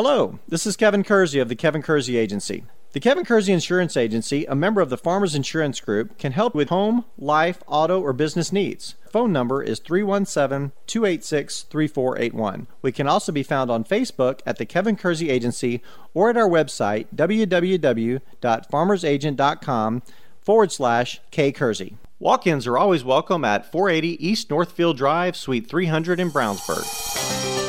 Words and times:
Hello, 0.00 0.38
this 0.46 0.64
is 0.64 0.76
Kevin 0.76 1.02
Kersey 1.02 1.40
of 1.40 1.48
the 1.48 1.56
Kevin 1.56 1.82
Kersey 1.82 2.16
Agency. 2.16 2.62
The 2.92 3.00
Kevin 3.00 3.24
Kersey 3.24 3.52
Insurance 3.52 3.96
Agency, 3.96 4.44
a 4.44 4.54
member 4.54 4.80
of 4.80 4.90
the 4.90 4.96
Farmers 4.96 5.34
Insurance 5.34 5.80
Group, 5.80 6.16
can 6.18 6.30
help 6.30 6.54
with 6.54 6.68
home, 6.68 7.04
life, 7.18 7.64
auto, 7.66 8.00
or 8.00 8.12
business 8.12 8.52
needs. 8.52 8.94
Phone 9.10 9.32
number 9.32 9.60
is 9.60 9.80
317 9.80 10.70
286 10.86 11.62
3481. 11.62 12.68
We 12.80 12.92
can 12.92 13.08
also 13.08 13.32
be 13.32 13.42
found 13.42 13.72
on 13.72 13.82
Facebook 13.82 14.38
at 14.46 14.58
the 14.58 14.66
Kevin 14.66 14.94
Kersey 14.94 15.30
Agency 15.30 15.82
or 16.14 16.30
at 16.30 16.36
our 16.36 16.48
website 16.48 17.08
www.farmersagent.com 17.12 20.02
forward 20.40 20.70
slash 20.70 21.20
K 21.32 21.50
Kersey. 21.50 21.96
Walk 22.20 22.46
ins 22.46 22.68
are 22.68 22.78
always 22.78 23.02
welcome 23.02 23.44
at 23.44 23.72
480 23.72 24.24
East 24.24 24.48
Northfield 24.48 24.96
Drive, 24.96 25.36
Suite 25.36 25.68
300 25.68 26.20
in 26.20 26.30
Brownsburg. 26.30 27.67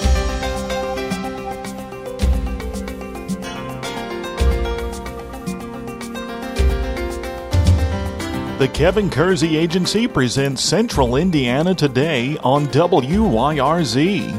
The 8.59 8.67
Kevin 8.67 9.09
Kersey 9.09 9.55
Agency 9.55 10.05
presents 10.05 10.61
Central 10.61 11.15
Indiana 11.15 11.73
Today 11.73 12.37
on 12.43 12.67
WYRZ. 12.67 14.37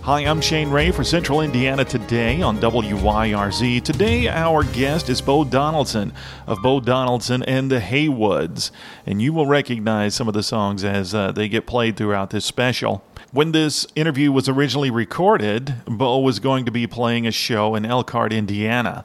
Hi, 0.00 0.20
I'm 0.20 0.40
Shane 0.40 0.70
Ray 0.70 0.90
for 0.90 1.04
Central 1.04 1.42
Indiana 1.42 1.84
Today 1.84 2.40
on 2.40 2.56
WYRZ. 2.56 3.82
Today, 3.82 4.26
our 4.26 4.64
guest 4.64 5.10
is 5.10 5.20
Bo 5.20 5.44
Donaldson 5.44 6.14
of 6.46 6.62
Bo 6.62 6.80
Donaldson 6.80 7.42
and 7.42 7.70
the 7.70 7.80
Haywoods, 7.80 8.70
and 9.04 9.20
you 9.20 9.34
will 9.34 9.46
recognize 9.46 10.14
some 10.14 10.28
of 10.28 10.32
the 10.32 10.42
songs 10.42 10.84
as 10.84 11.14
uh, 11.14 11.30
they 11.30 11.46
get 11.46 11.66
played 11.66 11.98
throughout 11.98 12.30
this 12.30 12.46
special. 12.46 13.04
When 13.32 13.52
this 13.52 13.86
interview 13.94 14.32
was 14.32 14.48
originally 14.48 14.90
recorded, 14.90 15.74
Bo 15.84 16.20
was 16.20 16.38
going 16.38 16.64
to 16.64 16.70
be 16.70 16.86
playing 16.86 17.26
a 17.26 17.30
show 17.30 17.74
in 17.74 17.84
Elkhart, 17.84 18.32
Indiana. 18.32 19.04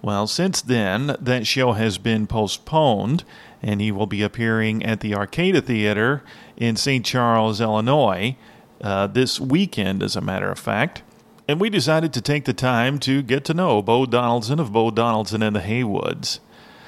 Well, 0.00 0.26
since 0.26 0.62
then, 0.62 1.16
that 1.20 1.46
show 1.46 1.72
has 1.72 1.98
been 1.98 2.26
postponed, 2.26 3.24
and 3.62 3.80
he 3.80 3.90
will 3.90 4.06
be 4.06 4.22
appearing 4.22 4.84
at 4.84 5.00
the 5.00 5.12
Arcada 5.12 5.62
Theater 5.62 6.22
in 6.56 6.76
St. 6.76 7.04
Charles, 7.04 7.60
Illinois, 7.60 8.36
uh, 8.80 9.08
this 9.08 9.40
weekend, 9.40 10.02
as 10.02 10.14
a 10.14 10.20
matter 10.20 10.50
of 10.50 10.58
fact. 10.58 11.02
And 11.48 11.60
we 11.60 11.70
decided 11.70 12.12
to 12.12 12.20
take 12.20 12.44
the 12.44 12.52
time 12.52 12.98
to 13.00 13.22
get 13.22 13.44
to 13.46 13.54
know 13.54 13.82
Bo 13.82 14.06
Donaldson 14.06 14.60
of 14.60 14.72
Bo 14.72 14.90
Donaldson 14.90 15.42
and 15.42 15.56
the 15.56 15.60
Haywoods. 15.60 16.40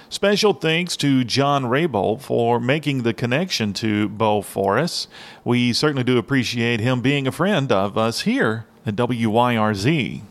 Special 0.08 0.52
thanks 0.52 0.96
to 0.98 1.24
John 1.24 1.64
Raybould 1.64 2.20
for 2.20 2.60
making 2.60 3.02
the 3.02 3.14
connection 3.14 3.72
to 3.74 4.08
Bo 4.08 4.42
for 4.42 4.76
us. 4.78 5.08
We 5.44 5.72
certainly 5.72 6.04
do 6.04 6.18
appreciate 6.18 6.80
him 6.80 7.00
being 7.00 7.26
a 7.26 7.32
friend 7.32 7.70
of 7.72 7.96
us 7.96 8.22
here 8.22 8.66
at 8.84 8.96
WYRZ. 8.96 10.22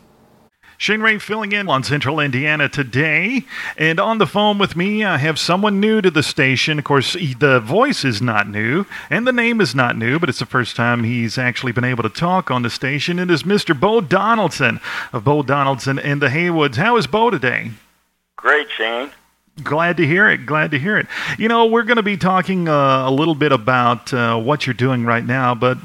Shane 0.80 1.02
Ray 1.02 1.18
filling 1.18 1.52
in 1.52 1.68
on 1.68 1.82
Central 1.82 2.18
Indiana 2.18 2.66
today. 2.66 3.44
And 3.76 4.00
on 4.00 4.16
the 4.16 4.26
phone 4.26 4.56
with 4.56 4.76
me, 4.76 5.04
I 5.04 5.18
have 5.18 5.38
someone 5.38 5.78
new 5.78 6.00
to 6.00 6.10
the 6.10 6.22
station. 6.22 6.78
Of 6.78 6.86
course, 6.86 7.12
the 7.12 7.60
voice 7.60 8.02
is 8.02 8.22
not 8.22 8.48
new, 8.48 8.86
and 9.10 9.26
the 9.26 9.32
name 9.32 9.60
is 9.60 9.74
not 9.74 9.98
new, 9.98 10.18
but 10.18 10.30
it's 10.30 10.38
the 10.38 10.46
first 10.46 10.76
time 10.76 11.04
he's 11.04 11.36
actually 11.36 11.72
been 11.72 11.84
able 11.84 12.02
to 12.04 12.08
talk 12.08 12.50
on 12.50 12.62
the 12.62 12.70
station. 12.70 13.18
It 13.18 13.30
is 13.30 13.42
Mr. 13.42 13.78
Bo 13.78 14.00
Donaldson 14.00 14.80
of 15.12 15.22
Bo 15.22 15.42
Donaldson 15.42 15.98
and 15.98 16.22
the 16.22 16.28
Haywoods. 16.28 16.76
How 16.76 16.96
is 16.96 17.06
Bo 17.06 17.28
today? 17.28 17.72
Great, 18.36 18.70
Shane. 18.70 19.10
Glad 19.62 19.96
to 19.98 20.06
hear 20.06 20.28
it. 20.28 20.46
Glad 20.46 20.70
to 20.70 20.78
hear 20.78 20.96
it. 20.98 21.06
You 21.38 21.48
know, 21.48 21.66
we're 21.66 21.82
going 21.82 21.96
to 21.96 22.02
be 22.02 22.16
talking 22.16 22.68
uh, 22.68 23.08
a 23.08 23.10
little 23.10 23.34
bit 23.34 23.52
about 23.52 24.12
uh, 24.12 24.38
what 24.38 24.66
you're 24.66 24.74
doing 24.74 25.04
right 25.04 25.24
now, 25.24 25.54
but 25.54 25.78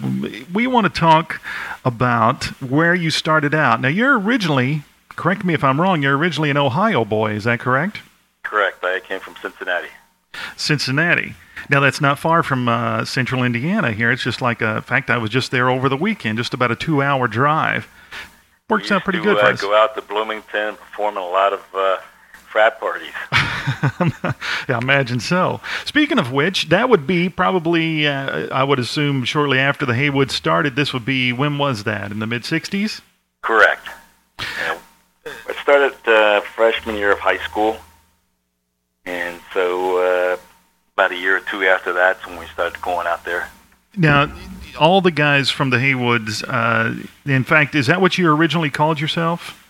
we 0.54 0.68
want 0.68 0.86
to 0.86 1.00
talk 1.00 1.42
about 1.84 2.46
where 2.62 2.94
you 2.94 3.10
started 3.10 3.54
out. 3.54 3.82
Now, 3.82 3.88
you're 3.88 4.20
originally, 4.20 4.84
correct 5.10 5.44
me 5.44 5.54
if 5.54 5.64
I'm 5.64 5.80
wrong, 5.80 6.02
you're 6.04 6.18
originally 6.18 6.50
an 6.50 6.58
Ohio 6.58 7.06
boy. 7.06 7.32
Is 7.34 7.44
that 7.46 7.60
correct? 7.60 8.00
Correct. 8.44 8.84
I 8.84 9.00
came 9.00 9.20
from 9.20 9.36
Cincinnati. 9.42 9.90
Cincinnati. 10.56 11.36
Now, 11.70 11.80
that's 11.80 12.00
not 12.00 12.20
far 12.20 12.44
from 12.44 12.68
uh, 12.70 13.06
central 13.06 13.44
Indiana 13.44 13.92
here. 13.92 14.12
It's 14.12 14.24
just 14.24 14.42
like, 14.42 14.62
a, 14.62 14.78
in 14.78 14.82
fact, 14.84 15.10
I 15.10 15.18
was 15.18 15.32
just 15.32 15.52
there 15.52 15.70
over 15.70 15.90
the 15.90 15.98
weekend, 15.98 16.38
just 16.38 16.54
about 16.54 16.72
a 16.72 16.76
two 16.76 17.02
hour 17.02 17.28
drive. 17.28 17.88
Works 18.70 18.92
out 18.92 19.04
pretty 19.04 19.20
to, 19.20 19.26
good 19.26 19.38
for 19.40 19.46
uh, 19.46 19.54
us. 19.54 19.62
Go 19.62 19.76
out 19.76 19.96
to 19.96 20.02
Bloomington, 20.02 20.76
perform 20.76 21.18
in 21.18 21.24
a 21.24 21.28
lot 21.28 21.54
of 21.54 21.62
uh, 21.74 21.98
frat 22.56 22.80
parties. 22.80 23.12
yeah, 24.70 24.78
I 24.78 24.80
imagine 24.82 25.20
so. 25.20 25.60
Speaking 25.84 26.18
of 26.18 26.32
which, 26.32 26.70
that 26.70 26.88
would 26.88 27.06
be 27.06 27.28
probably, 27.28 28.08
uh, 28.08 28.48
I 28.48 28.64
would 28.64 28.80
assume, 28.80 29.26
shortly 29.26 29.60
after 29.60 29.86
the 29.86 29.94
Haywood 29.94 30.32
started. 30.32 30.78
This 30.78 30.94
would 30.94 31.04
be, 31.04 31.34
when 31.34 31.58
was 31.58 31.84
that? 31.84 32.14
In 32.14 32.20
the 32.20 32.28
mid 32.28 32.44
60s? 32.44 33.02
Correct. 33.42 33.90
Yeah. 34.40 34.78
I 35.26 35.54
started 35.62 35.96
uh, 36.08 36.40
freshman 36.40 36.96
year 36.96 37.12
of 37.12 37.20
high 37.20 37.40
school, 37.40 37.76
and 39.06 39.42
so 39.54 39.98
uh, 39.98 40.38
about 40.94 41.12
a 41.12 41.18
year 41.18 41.36
or 41.36 41.42
two 41.42 41.66
after 41.66 41.92
that's 41.92 42.26
when 42.26 42.40
we 42.40 42.46
started 42.46 42.82
going 42.82 43.06
out 43.06 43.26
there. 43.26 43.50
Now, 43.98 44.34
all 44.80 45.02
the 45.02 45.12
guys 45.12 45.50
from 45.50 45.72
the 45.72 45.78
Haywoods, 45.78 46.42
uh, 46.48 47.06
in 47.30 47.44
fact, 47.44 47.76
is 47.76 47.88
that 47.88 48.00
what 48.00 48.18
you 48.18 48.34
originally 48.34 48.70
called 48.70 49.02
yourself? 49.02 49.62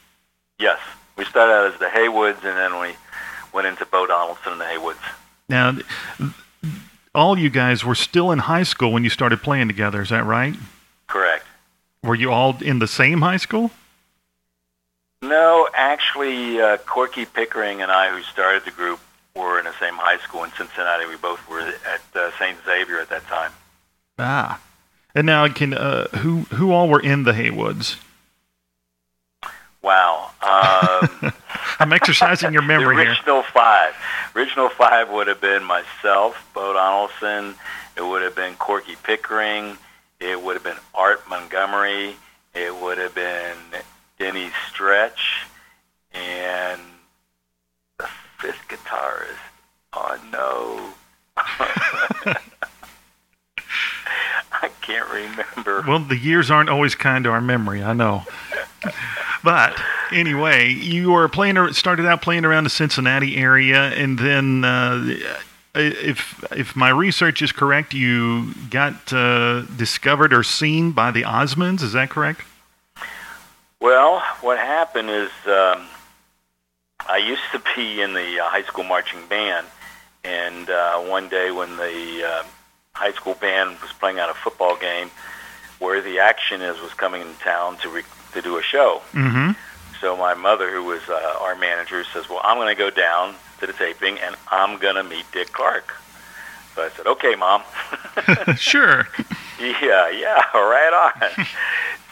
Yes. 0.60 0.78
We 1.18 1.26
started 1.26 1.54
out 1.54 1.74
as 1.74 1.80
the 1.80 1.86
Haywoods, 1.86 2.44
and 2.44 2.58
then 2.58 2.80
we 2.80 2.96
went 3.54 3.68
into 3.68 3.86
Bo 3.86 4.06
Donaldson 4.06 4.54
and 4.54 4.62
the 4.62 4.66
Haywoods. 4.66 4.98
Now, 5.48 5.78
all 7.14 7.38
you 7.38 7.50
guys 7.50 7.86
were 7.86 7.96
still 7.96 8.32
in 8.32 8.40
high 8.40 8.64
school 8.64 8.92
when 8.92 9.04
you 9.04 9.10
started 9.10 9.42
playing 9.42 9.68
together. 9.68 10.02
Is 10.02 10.10
that 10.10 10.26
right? 10.26 10.56
Correct. 11.08 11.46
Were 12.04 12.16
you 12.16 12.32
all 12.32 12.58
in 12.62 12.80
the 12.80 12.88
same 12.88 13.22
high 13.22 13.38
school? 13.38 13.72
No, 15.22 15.68
actually, 15.74 16.62
uh, 16.62 16.78
Corky 16.78 17.26
Pickering 17.26 17.82
and 17.82 17.92
I, 17.92 18.12
who 18.12 18.22
started 18.22 18.66
the 18.66 18.72
group, 18.72 19.00
were 19.36 19.58
in 19.58 19.66
the 19.66 19.74
same 19.80 19.96
high 19.96 20.18
school 20.20 20.44
in 20.44 20.52
Cincinnati. 20.52 21.06
We 21.08 21.16
both 21.16 21.48
were 21.50 21.62
at 21.62 22.02
uh, 22.16 22.32
St. 22.38 22.58
Xavier 22.66 23.00
at 23.00 23.10
that 23.10 23.26
time. 23.28 23.52
Ah, 24.20 24.62
and 25.14 25.26
now 25.26 25.48
can 25.48 25.74
uh, 25.74 26.08
who 26.18 26.42
who 26.54 26.72
all 26.72 26.88
were 26.88 27.02
in 27.02 27.24
the 27.24 27.34
Haywoods? 27.34 27.98
Wow. 29.86 30.32
Um, 30.42 31.32
I'm 31.80 31.94
exercising 31.94 32.52
your 32.54 32.64
memory 32.64 32.96
the 32.96 33.04
here. 33.04 33.12
original 33.12 33.44
five. 33.44 33.94
Original 34.36 34.70
five 34.70 35.12
would 35.12 35.28
have 35.28 35.40
been 35.40 35.64
myself, 35.64 36.44
Bo 36.56 36.74
Donaldson. 36.74 37.54
It 37.96 38.02
would 38.02 38.24
have 38.24 38.36
been 38.36 38.56
Corky 38.56 38.96
Pickering. 39.04 39.78
It 40.20 40.42
would 40.42 40.56
have 40.56 40.64
been 40.64 40.80
Art 40.96 41.22
Montgomery. 41.30 42.16
It 42.56 42.76
would 42.82 42.98
have 42.98 43.14
been 43.14 43.56
Denny 44.18 44.50
Stretch, 44.70 45.46
and 46.14 46.82
the 48.00 48.08
fifth 48.40 48.68
guitarist. 48.68 49.38
Oh 49.94 50.18
no. 50.32 50.94
I 54.52 54.70
can't 54.82 55.08
remember. 55.10 55.84
Well, 55.88 56.00
the 56.00 56.18
years 56.18 56.50
aren't 56.50 56.70
always 56.70 56.96
kind 56.96 57.24
to 57.26 57.30
our 57.30 57.42
memory. 57.42 57.84
I 57.84 57.94
know. 57.94 58.24
But 59.46 59.80
anyway, 60.12 60.70
you 60.72 61.12
were 61.12 61.30
playing, 61.30 61.72
started 61.74 62.08
out 62.08 62.24
playing 62.24 62.46
around 62.46 62.64
the 62.64 62.72
Cincinnati 62.72 63.38
area, 63.38 63.92
and 63.92 64.18
then, 64.18 64.66
uh, 64.66 65.18
if 65.76 66.44
if 66.52 66.76
my 66.76 66.90
research 66.90 67.44
is 67.44 67.52
correct, 67.52 67.94
you 67.94 68.56
got 68.72 69.14
uh, 69.14 69.62
discovered 69.78 70.34
or 70.34 70.42
seen 70.42 70.94
by 70.94 71.12
the 71.12 71.22
Osmonds. 71.22 71.84
Is 71.84 71.94
that 71.94 72.10
correct? 72.10 72.42
Well, 73.80 74.20
what 74.42 74.58
happened 74.58 75.12
is 75.12 75.30
um, 75.46 75.86
I 77.08 77.18
used 77.18 77.44
to 77.52 77.62
be 77.76 78.02
in 78.02 78.14
the 78.14 78.40
uh, 78.40 78.50
high 78.50 78.64
school 78.64 78.84
marching 78.84 79.28
band, 79.28 79.68
and 80.24 80.72
uh, 80.72 81.02
one 81.02 81.30
day 81.30 81.52
when 81.52 81.78
the 81.78 82.24
uh, 82.26 82.44
high 82.94 83.12
school 83.12 83.36
band 83.36 83.78
was 83.80 83.92
playing 83.94 84.18
out 84.18 84.32
a 84.32 84.34
football 84.34 84.76
game, 84.76 85.12
where 85.78 86.02
the 86.02 86.18
action 86.18 86.64
is 86.64 86.82
was 86.82 86.96
coming 86.96 87.22
in 87.22 87.36
town 87.36 87.78
to 87.78 87.90
re- 87.90 88.04
to 88.36 88.42
do 88.42 88.58
a 88.58 88.62
show. 88.62 89.02
Mm-hmm. 89.14 89.52
So 90.00 90.16
my 90.16 90.34
mother, 90.34 90.70
who 90.70 90.84
was 90.84 91.02
uh, 91.10 91.38
our 91.42 91.56
manager, 91.56 92.04
says, 92.14 92.30
"Well, 92.30 92.42
I'm 92.44 92.58
going 92.58 92.74
to 92.74 92.78
go 92.78 92.90
down 92.90 93.36
to 93.60 93.68
the 93.68 93.74
taping, 93.74 94.20
and 94.20 94.36
I'm 94.52 94.78
going 94.78 94.96
to 94.96 95.04
meet 95.04 95.26
Dick 95.32 95.52
Clark." 95.52 95.94
So 96.76 96.84
I 96.84 96.90
said, 96.90 97.08
"Okay, 97.08 97.36
mom." 97.36 97.64
sure. 98.58 99.08
yeah, 99.60 100.10
yeah, 100.10 100.44
right 100.54 101.12
on. 101.28 101.46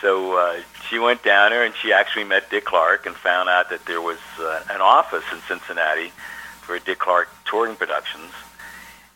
so 0.01 0.37
uh, 0.37 0.61
she 0.89 0.97
went 0.97 1.23
down 1.23 1.51
there, 1.51 1.63
and 1.63 1.75
she 1.75 1.93
actually 1.93 2.23
met 2.23 2.49
Dick 2.49 2.65
Clark 2.65 3.05
and 3.05 3.15
found 3.15 3.49
out 3.49 3.69
that 3.69 3.85
there 3.85 4.01
was 4.01 4.19
uh, 4.39 4.63
an 4.69 4.81
office 4.81 5.25
in 5.31 5.39
Cincinnati 5.47 6.11
for 6.61 6.79
Dick 6.79 6.99
Clark 6.99 7.29
Touring 7.45 7.75
Productions, 7.75 8.31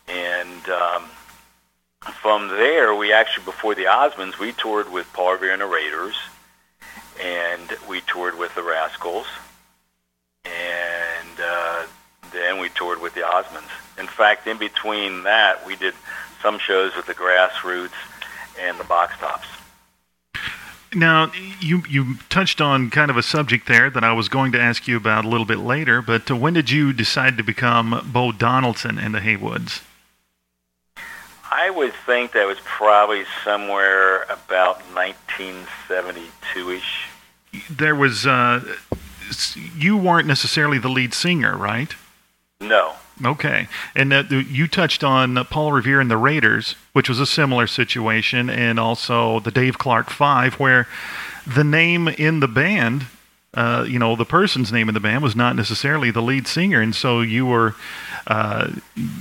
and 0.06 0.68
um, 0.68 1.04
from 2.20 2.48
there, 2.48 2.94
we 2.94 3.12
actually 3.12 3.46
before 3.46 3.74
the 3.74 3.84
Osmonds, 3.84 4.38
we 4.38 4.52
toured 4.52 4.92
with 4.92 5.10
Paul 5.14 5.32
Revere 5.32 5.52
and 5.52 5.62
the 5.62 5.66
Raiders 5.66 6.14
and 7.20 7.76
we 7.88 8.00
toured 8.02 8.38
with 8.38 8.54
the 8.54 8.62
Rascals, 8.62 9.26
and 10.44 11.40
uh, 11.40 11.86
then 12.32 12.60
we 12.60 12.68
toured 12.70 13.00
with 13.00 13.14
the 13.14 13.20
Osmonds. 13.20 13.70
In 13.98 14.06
fact, 14.06 14.46
in 14.46 14.58
between 14.58 15.24
that, 15.24 15.66
we 15.66 15.76
did 15.76 15.94
some 16.42 16.58
shows 16.58 16.94
with 16.94 17.06
the 17.06 17.14
Grassroots 17.14 17.90
and 18.60 18.78
the 18.78 18.84
Box 18.84 19.16
Tops. 19.18 19.46
Now, 20.94 21.30
you 21.60 21.82
you 21.88 22.14
touched 22.30 22.62
on 22.62 22.90
kind 22.90 23.10
of 23.10 23.18
a 23.18 23.22
subject 23.22 23.68
there 23.68 23.90
that 23.90 24.02
I 24.02 24.12
was 24.12 24.30
going 24.30 24.52
to 24.52 24.60
ask 24.60 24.88
you 24.88 24.96
about 24.96 25.26
a 25.26 25.28
little 25.28 25.44
bit 25.44 25.58
later. 25.58 26.00
But 26.00 26.30
uh, 26.30 26.36
when 26.36 26.54
did 26.54 26.70
you 26.70 26.94
decide 26.94 27.36
to 27.36 27.42
become 27.42 28.08
Bo 28.10 28.32
Donaldson 28.32 28.98
in 28.98 29.12
the 29.12 29.20
Haywoods? 29.20 29.82
I 31.50 31.70
would 31.70 31.94
think 32.06 32.32
that 32.32 32.46
was 32.46 32.58
probably 32.64 33.24
somewhere 33.44 34.22
about 34.24 34.80
1972ish. 34.94 37.07
There 37.70 37.94
was 37.94 38.26
uh, 38.26 38.62
you 39.76 39.96
weren't 39.96 40.26
necessarily 40.26 40.78
the 40.78 40.88
lead 40.88 41.14
singer, 41.14 41.56
right? 41.56 41.94
No. 42.60 42.94
Okay, 43.24 43.66
and 43.96 44.12
uh, 44.12 44.22
you 44.30 44.68
touched 44.68 45.02
on 45.02 45.44
Paul 45.46 45.72
Revere 45.72 46.00
and 46.00 46.10
the 46.10 46.16
Raiders, 46.16 46.76
which 46.92 47.08
was 47.08 47.18
a 47.18 47.26
similar 47.26 47.66
situation, 47.66 48.48
and 48.48 48.78
also 48.78 49.40
the 49.40 49.50
Dave 49.50 49.76
Clark 49.76 50.08
Five, 50.08 50.54
where 50.54 50.86
the 51.44 51.64
name 51.64 52.06
in 52.06 52.38
the 52.38 52.46
band, 52.46 53.06
uh, 53.54 53.84
you 53.88 53.98
know, 53.98 54.14
the 54.14 54.24
person's 54.24 54.72
name 54.72 54.88
in 54.88 54.94
the 54.94 55.00
band 55.00 55.24
was 55.24 55.34
not 55.34 55.56
necessarily 55.56 56.12
the 56.12 56.22
lead 56.22 56.46
singer, 56.46 56.80
and 56.80 56.94
so 56.94 57.20
you 57.20 57.44
were 57.44 57.74
uh, 58.28 58.70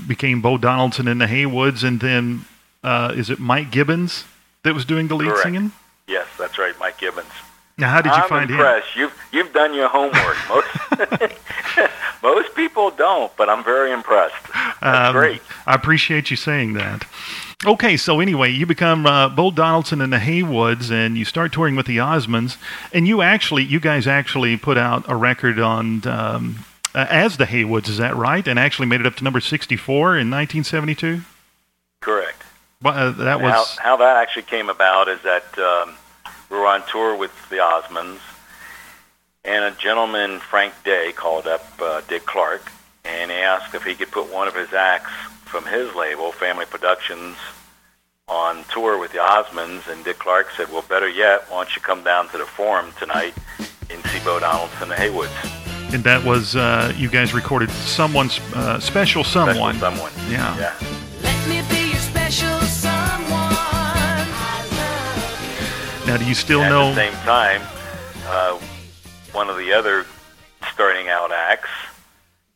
became 0.08 0.42
Bo 0.42 0.60
Donaldson 0.60 1.08
in 1.08 1.18
the 1.18 1.26
Haywoods, 1.26 1.84
and 1.84 2.00
then 2.00 2.46
uh, 2.84 3.14
is 3.16 3.32
it 3.32 3.40
Mike 3.40 3.72
Gibbons 3.72 4.26
that 4.62 4.76
was 4.76 4.86
doing 4.86 5.08
the 5.08 5.16
lead 5.16 5.30
Correct. 5.30 5.44
singing? 5.44 5.72
Yes, 6.08 6.28
that's 6.38 6.60
right, 6.60 6.78
Mike 6.80 7.00
Gibbons. 7.00 7.26
Now, 7.80 7.90
how 7.92 8.02
did 8.02 8.10
you 8.10 8.22
I'm 8.24 8.30
find 8.30 8.50
impressed. 8.50 8.96
You've 8.96 9.14
you've 9.32 9.54
done 9.54 9.74
your 9.74 9.88
homework. 9.88 10.38
Most 10.50 10.68
most 12.24 12.56
people 12.56 12.90
don't, 12.90 13.36
but 13.38 13.50
I'm 13.50 13.64
very 13.64 13.92
impressed. 13.92 14.36
That's 14.82 15.10
Um, 15.10 15.14
great. 15.14 15.42
I 15.68 15.76
appreciate 15.76 16.32
you 16.32 16.38
saying 16.38 16.74
that. 16.74 17.06
Okay, 17.66 17.96
so 17.98 18.20
anyway, 18.20 18.52
you 18.52 18.66
become 18.66 19.06
uh, 19.06 19.30
Bo 19.30 19.52
Donaldson 19.52 20.02
in 20.02 20.10
the 20.10 20.18
Haywoods, 20.18 20.92
and 20.92 21.18
you 21.18 21.26
start 21.26 21.52
touring 21.52 21.76
with 21.76 21.86
the 21.88 21.98
Osmonds, 21.98 22.58
and 22.94 23.08
you 23.08 23.22
actually, 23.22 23.64
you 23.64 23.80
guys 23.80 24.06
actually 24.08 24.58
put 24.58 24.78
out 24.78 25.04
a 25.08 25.16
record 25.16 25.60
on 25.60 26.08
um, 26.08 26.66
uh, 26.96 27.06
as 27.10 27.38
the 27.38 27.46
Haywoods, 27.46 27.90
is 27.90 27.98
that 27.98 28.16
right? 28.16 28.48
And 28.48 28.58
actually 28.60 28.88
made 28.88 29.02
it 29.02 29.08
up 29.08 29.16
to 29.18 29.24
number 29.24 29.40
sixty-four 29.40 30.18
in 30.18 30.30
nineteen 30.32 30.64
seventy-two. 30.64 31.22
Correct. 32.00 32.42
Well, 32.82 32.94
uh, 32.96 33.12
that 33.12 33.40
how, 33.40 33.46
was 33.46 33.78
how 33.78 33.98
that 33.98 34.18
actually 34.18 34.44
came 34.44 34.70
about 34.70 35.08
is 35.08 35.22
that 35.22 35.58
um, 35.60 35.96
we 36.50 36.58
were 36.58 36.66
on 36.66 36.84
tour 36.92 37.16
with 37.16 37.32
the 37.50 37.58
Osmonds, 37.58 38.20
and 39.44 39.64
a 39.66 39.72
gentleman, 39.78 40.40
Frank 40.40 40.74
Day, 40.84 41.12
called 41.16 41.48
up 41.48 41.66
uh, 41.82 42.02
Dick 42.08 42.26
Clark 42.26 42.72
and 43.06 43.32
asked 43.32 43.74
if 43.74 43.84
he 43.84 43.96
could 43.96 44.12
put 44.12 44.32
one 44.34 44.48
of 44.48 44.56
his 44.56 44.74
acts 44.74 45.12
from 45.46 45.66
his 45.66 45.94
label, 45.96 46.32
Family 46.34 46.66
Productions, 46.66 47.38
on 48.28 48.66
tour 48.74 48.98
with 49.00 49.14
the 49.14 49.20
Osmonds. 49.20 49.88
And 49.90 50.04
Dick 50.04 50.20
Clark 50.20 50.48
said, 50.58 50.70
"Well, 50.72 50.84
better 50.90 51.08
yet, 51.08 51.46
why 51.50 51.64
don't 51.64 51.76
you 51.76 51.82
come 51.82 52.04
down 52.04 52.28
to 52.30 52.38
the 52.38 52.46
Forum 52.46 52.92
tonight 53.00 53.34
and 53.90 54.04
see 54.08 54.20
Bo 54.26 54.40
Donaldson, 54.40 54.84
and 54.84 54.92
the 54.92 54.96
Haywoods, 54.96 55.94
and 55.94 56.04
that 56.04 56.26
was 56.26 56.58
uh, 56.58 56.94
you 56.98 57.10
guys 57.10 57.34
recorded 57.34 57.70
someone's 57.72 58.40
uh, 58.54 58.80
special 58.82 59.24
Special 59.24 59.24
someone. 59.24 59.76
someone." 59.80 60.12
Yeah. 60.30 60.58
Yeah. 60.58 60.97
Now, 66.08 66.16
do 66.16 66.24
you 66.24 66.36
still 66.36 66.62
At 66.62 66.70
know? 66.70 66.92
At 66.92 66.96
the 66.96 67.12
same 67.12 67.14
time, 67.26 67.62
uh, 68.28 68.58
one 69.34 69.50
of 69.50 69.58
the 69.58 69.74
other 69.74 70.06
starting 70.72 71.10
out 71.10 71.34
acts 71.34 71.70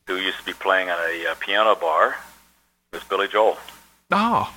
who 0.08 0.16
used 0.16 0.40
to 0.40 0.46
be 0.46 0.54
playing 0.54 0.90
on 0.90 0.98
a 0.98 1.28
uh, 1.28 1.36
piano 1.36 1.76
bar 1.76 2.16
was 2.94 3.04
Billy 3.04 3.28
Joel. 3.28 3.58
Oh, 4.10 4.54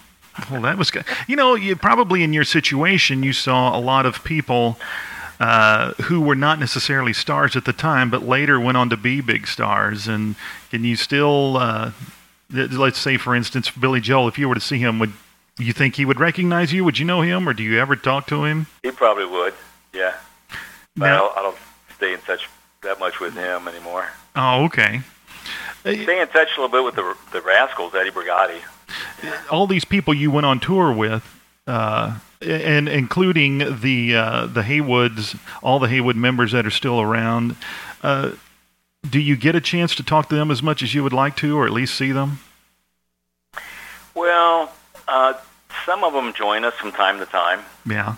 well, 0.48 0.60
that 0.62 0.78
was 0.78 0.92
good. 0.92 1.04
You 1.26 1.34
know, 1.34 1.56
you 1.56 1.74
probably 1.74 2.22
in 2.22 2.32
your 2.32 2.44
situation, 2.44 3.24
you 3.24 3.32
saw 3.32 3.76
a 3.76 3.80
lot 3.80 4.06
of 4.06 4.22
people 4.22 4.78
uh, 5.40 5.94
who 6.04 6.20
were 6.20 6.36
not 6.36 6.60
necessarily 6.60 7.12
stars 7.12 7.56
at 7.56 7.64
the 7.64 7.72
time, 7.72 8.10
but 8.10 8.22
later 8.22 8.60
went 8.60 8.76
on 8.76 8.90
to 8.90 8.96
be 8.96 9.20
big 9.20 9.48
stars. 9.48 10.06
And 10.06 10.36
can 10.70 10.84
you 10.84 10.94
still, 10.94 11.56
uh, 11.56 11.90
th- 12.52 12.70
let's 12.70 13.00
say, 13.00 13.16
for 13.16 13.34
instance, 13.34 13.70
Billy 13.70 14.00
Joel, 14.00 14.28
if 14.28 14.38
you 14.38 14.48
were 14.48 14.54
to 14.54 14.60
see 14.60 14.78
him, 14.78 15.00
would 15.00 15.14
you 15.58 15.72
think 15.72 15.96
he 15.96 16.04
would 16.04 16.20
recognize 16.20 16.72
you? 16.72 16.84
Would 16.84 16.98
you 16.98 17.04
know 17.04 17.20
him, 17.22 17.48
or 17.48 17.52
do 17.54 17.62
you 17.62 17.78
ever 17.78 17.96
talk 17.96 18.26
to 18.28 18.44
him? 18.44 18.66
He 18.82 18.90
probably 18.90 19.26
would, 19.26 19.54
yeah. 19.92 20.14
But 20.96 21.04
I, 21.06 21.08
Now- 21.10 21.18
don't, 21.20 21.36
I 21.38 21.42
don't 21.42 21.56
stay 21.96 22.12
in 22.14 22.20
touch 22.20 22.48
that 22.82 22.98
much 22.98 23.20
with 23.20 23.34
him 23.34 23.66
anymore. 23.68 24.08
Oh, 24.36 24.64
okay. 24.64 25.00
Stay 25.80 26.20
in 26.20 26.28
touch 26.28 26.48
a 26.56 26.60
little 26.60 26.68
bit 26.68 26.82
with 26.84 26.94
the 26.96 27.14
the 27.32 27.42
Rascals, 27.42 27.94
Eddie 27.94 28.10
Brigati. 28.10 28.60
all 29.50 29.66
these 29.66 29.84
people 29.84 30.14
you 30.14 30.30
went 30.30 30.46
on 30.46 30.58
tour 30.58 30.90
with, 30.92 31.22
uh, 31.66 32.18
and 32.40 32.88
including 32.88 33.58
the 33.80 34.16
uh, 34.16 34.46
the 34.46 34.62
Haywoods, 34.62 35.38
all 35.62 35.78
the 35.78 35.88
Haywood 35.88 36.16
members 36.16 36.52
that 36.52 36.64
are 36.66 36.70
still 36.70 37.00
around. 37.02 37.56
Uh, 38.02 38.32
do 39.08 39.20
you 39.20 39.36
get 39.36 39.54
a 39.54 39.60
chance 39.60 39.94
to 39.96 40.02
talk 40.02 40.30
to 40.30 40.34
them 40.34 40.50
as 40.50 40.62
much 40.62 40.82
as 40.82 40.94
you 40.94 41.02
would 41.02 41.12
like 41.12 41.36
to, 41.36 41.58
or 41.58 41.66
at 41.66 41.72
least 41.72 41.94
see 41.94 42.12
them? 42.12 42.38
Well, 44.14 44.72
uh, 45.08 45.34
some 45.86 46.04
of 46.04 46.12
them 46.12 46.32
join 46.34 46.64
us 46.64 46.74
from 46.74 46.92
time 46.92 47.18
to 47.18 47.26
time, 47.26 47.60
Yeah. 47.86 48.14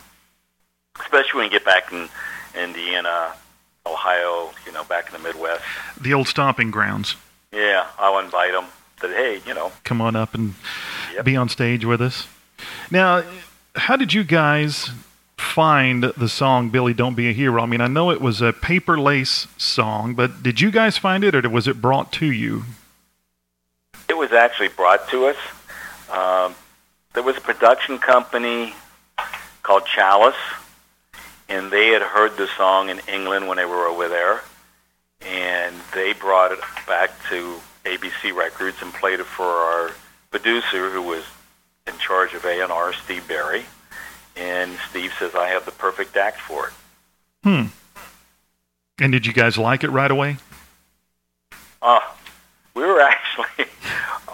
especially 1.00 1.38
when 1.38 1.44
you 1.44 1.50
get 1.50 1.64
back 1.64 1.92
in 1.92 2.08
Indiana, 2.54 3.32
Ohio, 3.86 4.50
you 4.64 4.72
know, 4.72 4.84
back 4.84 5.06
in 5.06 5.12
the 5.12 5.18
Midwest. 5.28 5.62
The 6.00 6.12
old 6.14 6.28
stomping 6.28 6.70
grounds. 6.70 7.16
Yeah, 7.52 7.86
I'll 7.98 8.18
invite 8.18 8.52
them. 8.52 8.66
That 9.00 9.10
hey, 9.10 9.40
you 9.46 9.52
know, 9.54 9.72
Come 9.84 10.00
on 10.00 10.16
up 10.16 10.34
and 10.34 10.54
Yep. 11.14 11.24
be 11.24 11.36
on 11.36 11.48
stage 11.48 11.84
with 11.84 12.00
us. 12.00 12.26
Now, 12.90 13.22
how 13.76 13.96
did 13.96 14.12
you 14.14 14.24
guys 14.24 14.90
find 15.36 16.02
the 16.04 16.28
song 16.30 16.70
"Billy 16.70 16.94
Don't 16.94 17.14
Be 17.14 17.28
a 17.28 17.32
Hero"? 17.32 17.62
I 17.62 17.66
mean, 17.66 17.82
I 17.82 17.88
know 17.88 18.10
it 18.10 18.20
was 18.22 18.40
a 18.40 18.52
Paper 18.54 18.98
Lace 18.98 19.46
song, 19.58 20.14
but 20.14 20.42
did 20.42 20.60
you 20.62 20.70
guys 20.70 20.96
find 20.96 21.24
it, 21.24 21.34
or 21.34 21.48
was 21.50 21.68
it 21.68 21.80
brought 21.82 22.10
to 22.12 22.26
you? 22.26 22.64
it 24.08 24.16
was 24.16 24.32
actually 24.32 24.68
brought 24.68 25.08
to 25.10 25.26
us. 25.26 25.36
Um, 26.10 26.54
there 27.16 27.22
was 27.22 27.38
a 27.38 27.40
production 27.40 27.98
company 27.98 28.74
called 29.62 29.86
Chalice, 29.86 30.36
and 31.48 31.70
they 31.70 31.88
had 31.88 32.02
heard 32.02 32.36
the 32.36 32.46
song 32.58 32.90
in 32.90 33.00
England 33.08 33.48
when 33.48 33.56
they 33.56 33.64
were 33.64 33.86
over 33.86 34.06
there, 34.06 34.42
and 35.22 35.74
they 35.94 36.12
brought 36.12 36.52
it 36.52 36.58
back 36.86 37.10
to 37.30 37.58
ABC 37.86 38.36
Records 38.36 38.76
and 38.82 38.92
played 38.92 39.18
it 39.18 39.24
for 39.24 39.46
our 39.46 39.92
producer, 40.30 40.90
who 40.90 41.00
was 41.00 41.24
in 41.86 41.96
charge 41.96 42.34
of 42.34 42.44
A&R, 42.44 42.92
Steve 42.92 43.26
Barri. 43.26 43.64
And 44.36 44.76
Steve 44.90 45.10
says, 45.18 45.34
"I 45.34 45.48
have 45.48 45.64
the 45.64 45.72
perfect 45.72 46.18
act 46.18 46.38
for 46.38 46.66
it." 46.66 46.72
Hmm. 47.42 47.66
And 48.98 49.10
did 49.10 49.24
you 49.24 49.32
guys 49.32 49.56
like 49.56 49.84
it 49.84 49.88
right 49.88 50.10
away? 50.10 50.36
Uh, 51.80 52.00
we 52.74 52.84
were 52.84 53.00
actually 53.16 53.70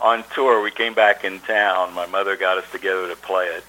on 0.03 0.25
tour. 0.35 0.61
We 0.63 0.71
came 0.71 0.95
back 0.95 1.25
in 1.25 1.39
town. 1.41 1.95
My 1.95 2.07
mother 2.07 2.37
got 2.37 2.59
us 2.59 2.65
together 2.71 3.09
to 3.09 3.17
play 3.17 3.47
it. 3.47 3.65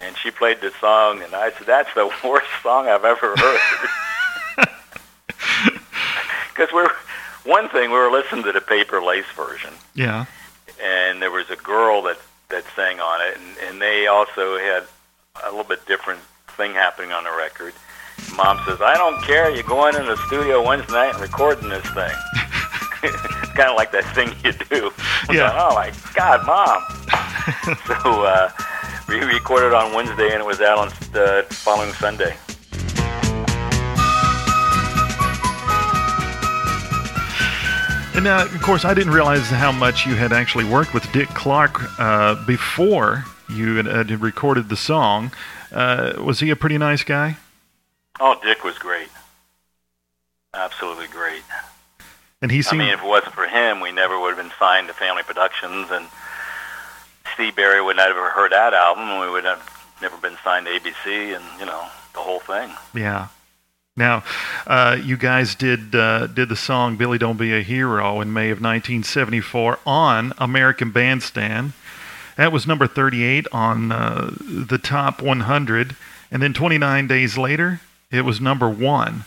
And 0.00 0.16
she 0.16 0.30
played 0.30 0.60
the 0.60 0.72
song, 0.80 1.22
and 1.22 1.34
I 1.34 1.50
said, 1.52 1.66
that's 1.66 1.92
the 1.94 2.06
worst 2.24 2.46
song 2.62 2.88
I've 2.88 3.04
ever 3.04 3.34
heard. 3.36 3.60
Because 6.54 6.70
we're, 6.72 6.90
one 7.44 7.68
thing, 7.70 7.90
we 7.90 7.96
were 7.96 8.10
listening 8.10 8.44
to 8.44 8.52
the 8.52 8.60
Paper 8.60 9.02
Lace 9.02 9.24
version, 9.34 9.72
Yeah. 9.94 10.26
and 10.82 11.20
there 11.22 11.30
was 11.30 11.48
a 11.48 11.56
girl 11.56 12.02
that, 12.02 12.18
that 12.50 12.64
sang 12.76 13.00
on 13.00 13.22
it, 13.26 13.38
and, 13.38 13.68
and 13.68 13.80
they 13.82 14.06
also 14.06 14.58
had 14.58 14.84
a 15.44 15.48
little 15.48 15.64
bit 15.64 15.84
different 15.86 16.20
thing 16.58 16.74
happening 16.74 17.10
on 17.10 17.24
the 17.24 17.30
record. 17.36 17.72
Mom 18.36 18.60
says, 18.66 18.82
I 18.82 18.94
don't 18.98 19.20
care. 19.24 19.50
You're 19.50 19.62
going 19.62 19.96
in 19.96 20.04
the 20.04 20.16
studio 20.26 20.62
Wednesday 20.62 20.92
night 20.92 21.14
and 21.14 21.22
recording 21.22 21.70
this 21.70 21.86
thing. 21.94 22.12
Kind 23.54 23.70
of 23.70 23.76
like 23.76 23.92
that 23.92 24.04
thing 24.14 24.34
you 24.44 24.52
do. 24.52 24.90
Yeah. 25.32 25.50
going, 25.50 25.58
oh 25.58 25.74
my 25.74 25.92
God, 26.14 26.46
Mom! 26.46 27.76
so 27.86 28.24
uh, 28.24 28.50
we 29.08 29.20
recorded 29.20 29.72
on 29.72 29.94
Wednesday, 29.94 30.32
and 30.32 30.40
it 30.40 30.46
was 30.46 30.60
out 30.60 30.78
on 30.78 30.88
the 31.12 31.46
following 31.50 31.92
Sunday. 31.92 32.36
And 38.14 38.24
now, 38.24 38.44
of 38.44 38.62
course, 38.62 38.84
I 38.84 38.92
didn't 38.92 39.12
realize 39.12 39.48
how 39.48 39.72
much 39.72 40.06
you 40.06 40.14
had 40.14 40.32
actually 40.32 40.64
worked 40.64 40.92
with 40.92 41.10
Dick 41.12 41.28
Clark 41.30 41.98
uh, 41.98 42.44
before 42.46 43.24
you 43.48 43.76
had, 43.76 43.86
had 43.86 44.20
recorded 44.20 44.68
the 44.68 44.76
song. 44.76 45.32
Uh, 45.72 46.12
was 46.22 46.40
he 46.40 46.50
a 46.50 46.56
pretty 46.56 46.76
nice 46.76 47.02
guy? 47.02 47.38
Oh, 48.20 48.38
Dick 48.42 48.64
was 48.64 48.78
great. 48.78 49.08
Absolutely 50.54 51.06
great. 51.06 51.42
And 52.42 52.50
he 52.50 52.62
I 52.70 52.74
mean, 52.74 52.88
if 52.88 53.00
it 53.00 53.06
wasn't 53.06 53.34
for 53.34 53.46
him, 53.46 53.80
we 53.80 53.92
never 53.92 54.20
would 54.20 54.36
have 54.36 54.44
been 54.44 54.52
signed 54.58 54.88
to 54.88 54.94
Family 54.94 55.22
Productions, 55.22 55.92
and 55.92 56.08
Steve 57.34 57.54
Barri 57.54 57.80
would 57.80 57.96
not 57.96 58.08
have 58.08 58.16
ever 58.16 58.30
heard 58.30 58.50
that 58.50 58.74
album, 58.74 59.08
and 59.08 59.20
we 59.20 59.30
would 59.30 59.44
have 59.44 59.62
never 60.02 60.16
been 60.16 60.36
signed 60.42 60.66
to 60.66 60.72
ABC, 60.72 61.36
and 61.36 61.44
you 61.60 61.66
know 61.66 61.86
the 62.14 62.20
whole 62.20 62.40
thing. 62.40 62.70
yeah. 62.94 63.28
Now, 63.94 64.24
uh, 64.66 64.96
you 65.02 65.18
guys 65.18 65.54
did 65.54 65.94
uh, 65.94 66.26
did 66.26 66.48
the 66.48 66.56
song 66.56 66.96
"Billy 66.96 67.18
Don't 67.18 67.36
Be 67.36 67.52
a 67.54 67.62
Hero" 67.62 68.20
in 68.20 68.32
May 68.32 68.46
of 68.50 68.58
1974 68.58 69.78
on 69.86 70.32
American 70.38 70.90
Bandstand. 70.90 71.74
That 72.36 72.50
was 72.50 72.66
number 72.66 72.86
38 72.86 73.46
on 73.52 73.92
uh, 73.92 74.30
the 74.40 74.78
top 74.78 75.20
100, 75.20 75.94
and 76.30 76.42
then 76.42 76.54
29 76.54 77.06
days 77.06 77.36
later, 77.36 77.82
it 78.10 78.22
was 78.22 78.40
number 78.40 78.68
one. 78.68 79.26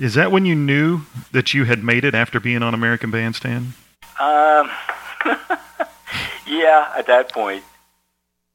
Is 0.00 0.14
that 0.14 0.32
when 0.32 0.46
you 0.46 0.54
knew 0.54 1.02
that 1.32 1.52
you 1.52 1.64
had 1.64 1.84
made 1.84 2.04
it 2.06 2.14
after 2.14 2.40
being 2.40 2.62
on 2.62 2.72
American 2.72 3.10
Bandstand? 3.10 3.74
Um, 4.18 4.70
yeah, 6.46 6.90
at 6.96 7.06
that 7.06 7.30
point, 7.32 7.62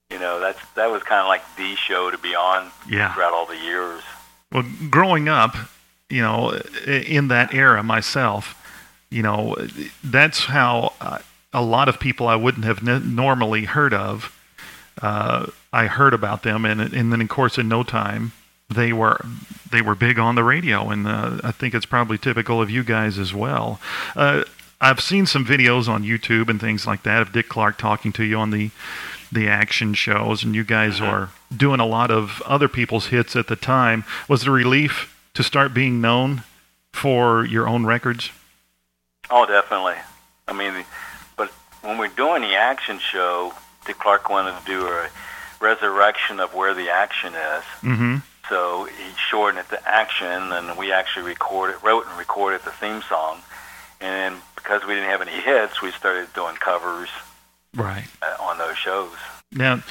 you 0.10 0.18
know, 0.18 0.40
that's 0.40 0.60
that 0.74 0.90
was 0.90 1.04
kind 1.04 1.22
of 1.22 1.28
like 1.28 1.44
the 1.56 1.76
show 1.76 2.10
to 2.10 2.18
be 2.18 2.34
on 2.36 2.72
Yeah. 2.90 3.14
throughout 3.14 3.32
all 3.34 3.46
the 3.46 3.58
years. 3.58 4.02
Well, 4.52 4.66
growing 4.90 5.30
up, 5.30 5.56
you 6.10 6.22
know, 6.24 6.50
in 6.88 7.28
that 7.28 7.54
era 7.54 7.84
myself, 7.84 8.56
you 9.12 9.22
know, 9.22 9.56
that's 10.04 10.46
how 10.46 10.94
uh, 11.00 11.20
a 11.54 11.62
lot 11.62 11.88
of 11.90 12.00
people 12.00 12.28
I 12.28 12.36
wouldn't 12.36 12.66
have 12.66 12.88
n- 12.88 13.16
normally 13.16 13.66
heard 13.66 13.94
of. 13.94 14.32
Uh, 15.00 15.48
I 15.72 15.86
heard 15.88 16.14
about 16.16 16.42
them, 16.42 16.66
and 16.66 16.82
and 16.82 17.12
then 17.12 17.22
of 17.22 17.30
course 17.30 17.60
in 17.60 17.68
no 17.68 17.84
time 17.84 18.32
they 18.76 18.94
were 18.94 19.24
they 19.72 19.82
were 19.82 19.96
big 19.96 20.20
on 20.20 20.36
the 20.36 20.44
radio, 20.44 20.90
and 20.90 21.08
uh, 21.08 21.40
I 21.44 21.52
think 21.52 21.74
it's 21.74 21.86
probably 21.86 22.18
typical 22.18 22.62
of 22.62 22.70
you 22.70 22.84
guys 22.84 23.18
as 23.18 23.34
well. 23.34 23.80
Uh, 24.16 24.44
I've 24.80 25.02
seen 25.02 25.26
some 25.26 25.46
videos 25.46 25.88
on 25.88 26.04
YouTube 26.04 26.50
and 26.50 26.60
things 26.60 26.86
like 26.86 27.04
that 27.04 27.22
of 27.22 27.32
Dick 27.32 27.50
Clark 27.50 27.78
talking 27.78 28.12
to 28.14 28.24
you 28.24 28.38
on 28.38 28.52
the 28.52 28.72
the 29.32 29.48
action 29.48 29.94
shows, 29.94 30.44
and 30.44 30.56
you 30.56 30.64
guys 30.64 31.02
are 31.02 31.30
doing 31.56 31.80
a 31.80 31.86
lot 31.86 32.12
of 32.12 32.42
other 32.46 32.68
people's 32.68 33.08
hits 33.08 33.36
at 33.36 33.48
the 33.48 33.56
time. 33.56 34.04
Was 34.30 34.44
it 34.44 34.48
a 34.48 34.52
relief 34.52 35.20
to 35.34 35.44
start 35.44 35.74
being 35.74 36.00
known 36.00 36.44
for 36.94 37.44
your 37.46 37.68
own 37.68 37.86
records? 37.86 38.32
Oh, 39.30 39.46
definitely. 39.46 39.96
I 40.48 40.54
mean, 40.54 40.86
but 41.36 41.50
when 41.82 41.98
we're 41.98 42.08
doing 42.08 42.44
the 42.44 42.56
action 42.56 43.00
show, 43.00 43.54
Dick 43.86 43.98
Clark 43.98 44.30
wanted 44.30 44.58
to 44.60 44.66
do 44.66 44.88
a 44.88 45.10
resurrection 45.60 46.40
of 46.40 46.54
where 46.54 46.74
the 46.74 46.90
action 46.90 47.34
is. 47.34 47.64
Mm-hmm. 47.82 48.18
So 48.50 48.86
he 48.86 49.12
shortened 49.30 49.60
it 49.60 49.70
to 49.76 49.88
action, 49.90 50.52
and 50.52 50.78
we 50.78 50.92
actually 50.92 51.26
recorded, 51.26 51.78
wrote 51.84 52.06
and 52.08 52.18
recorded 52.18 52.62
the 52.64 52.72
theme 52.72 53.02
song. 53.10 53.40
And 54.02 54.36
because 54.56 54.84
we 54.86 54.94
didn't 54.94 55.10
have 55.10 55.22
any 55.22 55.32
hits, 55.32 55.82
we 55.82 55.92
started 55.92 56.32
doing 56.34 56.56
covers 56.56 57.10
Right. 57.76 58.06
uh, 58.22 58.36
on 58.44 58.58
those 58.58 58.78
shows. 58.78 59.10
Now, 59.52 59.82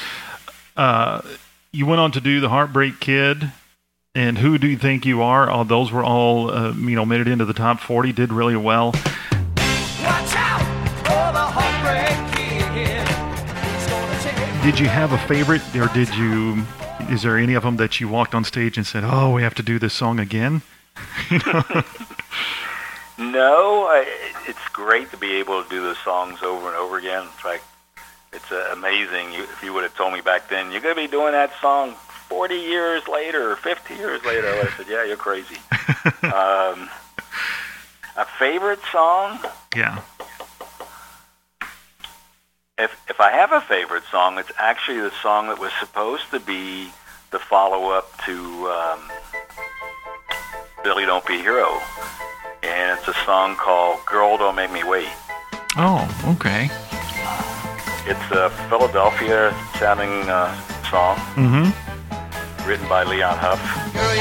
uh, 0.77 1.23
you 1.73 1.87
went 1.87 2.01
on 2.01 2.13
to 2.13 2.21
do 2.21 2.41
the 2.41 2.49
Heartbreak 2.49 3.01
Kid, 3.01 3.51
and 4.15 4.39
Who 4.39 4.59
Do 4.59 4.69
You 4.69 4.77
Think 4.79 5.05
You 5.05 5.23
Are? 5.23 5.51
All 5.51 5.65
those 5.65 5.91
were 5.91 6.05
all, 6.05 6.51
uh, 6.51 6.73
you 6.73 6.95
know, 6.95 7.05
made 7.05 7.21
it 7.21 7.29
into 7.29 7.45
the 7.45 7.53
top 7.55 7.81
40, 7.81 8.13
did 8.13 8.33
really 8.33 8.55
well. 8.57 8.93
Watch 8.93 10.37
out 10.37 10.61
for 10.99 11.33
the 11.33 11.47
heartbreak 11.57 12.37
kid. 12.73 13.09
He's 13.09 13.87
gonna 13.89 14.21
take 14.23 14.63
Did 14.63 14.79
you 14.79 14.87
have 14.89 15.13
a 15.13 15.19
favorite, 15.27 15.63
or 15.75 15.89
did 15.89 16.15
you? 16.15 16.65
Is 17.11 17.23
there 17.23 17.37
any 17.37 17.55
of 17.55 17.63
them 17.63 17.77
that 17.77 18.01
you 18.01 18.09
walked 18.09 18.35
on 18.35 18.45
stage 18.45 18.77
and 18.77 18.87
said, 18.87 19.05
"Oh, 19.05 19.33
we 19.33 19.43
have 19.43 19.55
to 19.55 19.63
do 19.63 19.79
this 19.79 19.95
song 19.95 20.19
again"? 20.19 20.63
No, 23.17 23.85
I, 23.85 24.07
it's 24.49 24.69
great 24.73 25.11
to 25.13 25.17
be 25.17 25.35
able 25.37 25.63
to 25.63 25.69
do 25.69 25.81
those 25.81 25.99
songs 25.99 26.43
over 26.43 26.67
and 26.67 26.77
over 26.77 26.99
again. 26.99 27.27
It's 27.35 27.45
like 27.45 27.63
it's 28.33 28.51
uh, 28.51 28.71
amazing. 28.73 29.33
You, 29.33 29.45
if 29.45 29.63
you 29.63 29.73
would 29.73 29.85
have 29.85 29.97
told 29.97 30.13
me 30.13 30.21
back 30.21 30.49
then, 30.49 30.73
you're 30.73 30.81
going 30.81 30.97
to 30.97 31.01
be 31.01 31.07
doing 31.07 31.33
that 31.33 31.53
song 31.61 31.93
40 32.29 32.57
years 32.57 33.07
later 33.07 33.53
or 33.53 33.57
50 33.57 33.95
years 33.95 34.25
later, 34.25 34.49
I 34.49 34.57
would 34.57 34.67
have 34.67 34.77
said, 34.77 34.87
yeah, 34.89 35.05
you're 35.05 35.17
crazy. 35.17 35.55
um, 36.23 36.91
a 38.17 38.25
favorite 38.39 38.81
song? 38.91 39.39
Yeah. 39.77 40.01
If 42.77 42.91
if 43.09 43.21
I 43.21 43.31
have 43.31 43.53
a 43.53 43.61
favorite 43.61 44.03
song, 44.11 44.39
it's 44.39 44.51
actually 44.59 44.99
the 45.01 45.13
song 45.23 45.47
that 45.49 45.61
was 45.61 45.71
supposed 45.79 46.29
to 46.33 46.41
be 46.41 46.91
the 47.31 47.39
follow-up 47.39 48.11
to 48.27 48.35
um, 48.69 49.01
Billy 50.83 51.07
Don't 51.07 51.25
Be 51.25 51.35
a 51.39 51.43
Hero, 51.43 51.81
and 52.65 52.99
it's 52.99 53.07
a 53.07 53.15
song 53.25 53.55
called 53.55 54.05
"Girl 54.07 54.37
Don't 54.39 54.57
Make 54.57 54.73
Me 54.73 54.83
Wait." 54.83 55.07
Oh, 55.77 56.03
okay. 56.37 56.69
It's 58.11 58.31
a 58.33 58.51
Philadelphia-sounding 58.69 60.29
uh, 60.29 60.53
song 60.91 61.17
Mm-hmm. 61.39 62.69
written 62.69 62.89
by 62.89 63.05
Leon 63.05 63.39
Huff. 63.39 63.63
Girl, 63.95 64.15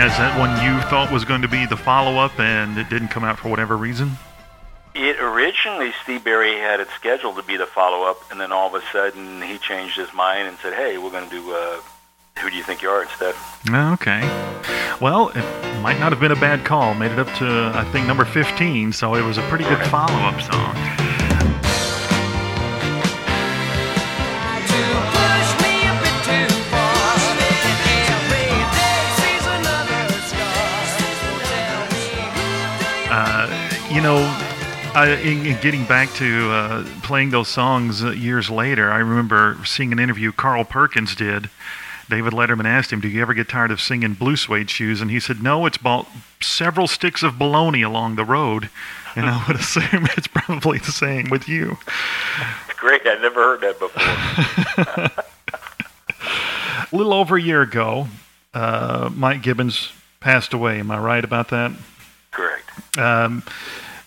is 0.00 0.16
that 0.16 0.38
one 0.38 0.50
you 0.64 0.80
thought 0.88 1.12
was 1.12 1.24
going 1.24 1.42
to 1.42 1.48
be 1.48 1.66
the 1.66 1.76
follow-up, 1.76 2.38
and 2.40 2.78
it 2.78 2.88
didn't 2.88 3.08
come 3.08 3.22
out 3.22 3.38
for 3.38 3.48
whatever 3.48 3.76
reason? 3.76 4.12
It 4.94 5.20
originally 5.20 5.92
Steve 6.02 6.24
Barri 6.24 6.58
had 6.58 6.80
it 6.80 6.88
scheduled 6.96 7.36
to 7.36 7.42
be 7.42 7.56
the 7.56 7.66
follow-up, 7.66 8.30
and 8.30 8.40
then 8.40 8.50
all 8.50 8.74
of 8.74 8.82
a 8.82 8.84
sudden 8.92 9.42
he 9.42 9.58
changed 9.58 9.96
his 9.96 10.12
mind 10.14 10.48
and 10.48 10.56
said, 10.58 10.72
"Hey, 10.72 10.96
we're 10.98 11.10
going 11.10 11.28
to 11.28 11.30
do 11.30 11.52
uh, 11.52 11.80
Who 12.40 12.50
Do 12.50 12.56
You 12.56 12.62
Think 12.62 12.82
You 12.82 12.88
Are 12.88 13.02
instead." 13.02 13.34
Okay. 13.68 14.20
Well, 15.00 15.28
it 15.34 15.80
might 15.80 16.00
not 16.00 16.12
have 16.12 16.20
been 16.20 16.32
a 16.32 16.40
bad 16.40 16.64
call. 16.64 16.94
Made 16.94 17.12
it 17.12 17.18
up 17.18 17.32
to, 17.38 17.72
I 17.74 17.84
think, 17.92 18.06
number 18.06 18.24
15, 18.24 18.92
so 18.92 19.14
it 19.14 19.22
was 19.22 19.38
a 19.38 19.42
pretty 19.42 19.64
good 19.64 19.84
follow-up 19.86 20.40
song. 20.40 20.99
You 34.00 34.06
know, 34.06 34.16
I, 34.94 35.18
in, 35.22 35.44
in 35.44 35.60
getting 35.60 35.84
back 35.84 36.10
to 36.14 36.50
uh, 36.50 36.84
playing 37.02 37.28
those 37.28 37.48
songs 37.48 38.02
uh, 38.02 38.12
years 38.12 38.48
later, 38.48 38.90
I 38.90 38.96
remember 38.96 39.58
seeing 39.66 39.92
an 39.92 39.98
interview 39.98 40.32
Carl 40.32 40.64
Perkins 40.64 41.14
did. 41.14 41.50
David 42.08 42.32
Letterman 42.32 42.64
asked 42.64 42.94
him, 42.94 43.02
"Do 43.02 43.08
you 43.08 43.20
ever 43.20 43.34
get 43.34 43.50
tired 43.50 43.70
of 43.70 43.78
singing 43.78 44.14
blue 44.14 44.36
suede 44.36 44.70
shoes?" 44.70 45.02
And 45.02 45.10
he 45.10 45.20
said, 45.20 45.42
"No, 45.42 45.66
it's 45.66 45.76
bought 45.76 46.08
several 46.40 46.86
sticks 46.86 47.22
of 47.22 47.38
bologna 47.38 47.82
along 47.82 48.16
the 48.16 48.24
road." 48.24 48.70
And 49.14 49.26
I 49.26 49.44
would 49.46 49.56
assume 49.60 50.08
it's 50.16 50.28
probably 50.28 50.78
the 50.78 50.92
same 50.92 51.28
with 51.28 51.46
you. 51.46 51.76
Great. 52.78 53.02
I 53.04 53.16
never 53.20 53.42
heard 53.42 53.60
that 53.60 53.78
before. 53.78 55.20
A 56.90 56.96
little 56.96 57.12
over 57.12 57.36
a 57.36 57.42
year 57.42 57.60
ago, 57.60 58.08
uh, 58.54 59.10
Mike 59.14 59.42
Gibbons 59.42 59.92
passed 60.20 60.54
away. 60.54 60.78
Am 60.78 60.90
I 60.90 60.98
right 60.98 61.22
about 61.22 61.50
that? 61.50 61.72
Correct. 62.30 62.64
Um, 62.96 63.42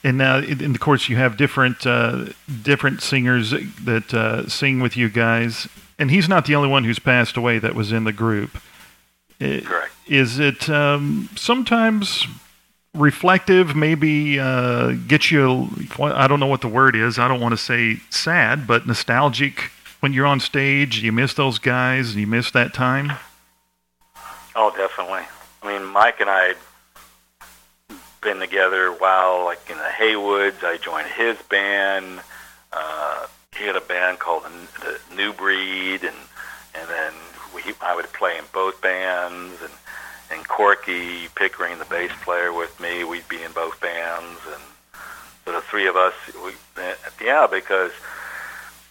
and 0.04 0.18
now, 0.18 0.40
in 0.40 0.74
the 0.74 0.80
course, 0.80 1.08
you 1.08 1.16
have 1.16 1.38
different 1.38 1.88
uh, 1.88 2.26
different 2.62 3.02
singers 3.02 3.52
that 3.52 4.14
uh, 4.14 4.48
sing 4.50 4.82
with 4.82 4.98
you 4.98 5.10
guys. 5.10 5.68
And 5.98 6.12
he's 6.12 6.28
not 6.28 6.46
the 6.46 6.56
only 6.56 6.70
one 6.70 6.84
who's 6.84 7.00
passed 7.00 7.38
away 7.38 7.60
that 7.60 7.76
was 7.76 7.92
in 7.92 8.04
the 8.04 8.12
group. 8.12 8.58
Correct. 9.40 9.92
Is 10.08 10.40
it 10.40 10.70
um, 10.70 11.30
sometimes 11.36 12.28
reflective? 12.94 13.76
Maybe 13.76 14.40
uh, 14.40 14.94
get 15.08 15.32
you. 15.32 15.70
I 16.00 16.28
don't 16.28 16.40
know 16.40 16.48
what 16.48 16.62
the 16.62 16.68
word 16.68 16.96
is. 16.96 17.18
I 17.18 17.28
don't 17.28 17.40
want 17.40 17.54
to 17.54 17.58
say 17.58 18.02
sad, 18.10 18.68
but 18.68 18.86
nostalgic. 18.86 19.72
When 20.02 20.12
you're 20.12 20.26
on 20.26 20.42
stage, 20.42 21.02
you 21.02 21.14
miss 21.14 21.34
those 21.34 21.60
guys, 21.60 22.12
and 22.12 22.20
you 22.20 22.28
miss 22.28 22.52
that 22.52 22.74
time. 22.74 23.14
Oh, 24.54 24.74
definitely. 24.76 25.22
I 25.62 25.68
mean, 25.68 25.88
Mike 25.88 26.20
and 26.20 26.30
I 26.30 26.56
been 28.24 28.40
together 28.40 28.92
while, 28.92 29.44
like 29.44 29.70
in 29.70 29.78
the 29.78 29.84
Haywoods. 29.84 30.64
I 30.64 30.78
joined 30.78 31.08
his 31.08 31.38
band. 31.44 32.22
Uh, 32.72 33.28
he 33.58 33.66
had 33.66 33.76
a 33.76 33.82
band 33.82 34.20
called 34.20 34.44
the, 34.82 35.16
New 35.16 35.34
Breed, 35.34 36.04
and 36.04 36.16
and 36.76 36.90
then 36.90 37.14
we, 37.54 37.62
I 37.82 37.96
would 37.96 38.12
play 38.14 38.38
in 38.38 38.46
both 38.52 38.82
bands, 38.82 39.62
and 39.62 39.74
and 40.32 40.48
Corky 40.48 41.28
Pickering, 41.36 41.78
the 41.78 41.86
bass 41.86 42.12
player, 42.24 42.52
with 42.52 42.80
me. 42.80 43.04
We'd 43.04 43.28
be 43.28 43.44
in 43.44 43.52
both 43.52 43.80
bands, 43.80 44.40
and 44.52 44.64
so 45.46 45.52
the 45.52 45.62
three 45.62 45.88
of 45.88 45.96
us, 45.96 46.14
we, 46.44 46.52
yeah, 47.24 47.48
because 47.48 47.92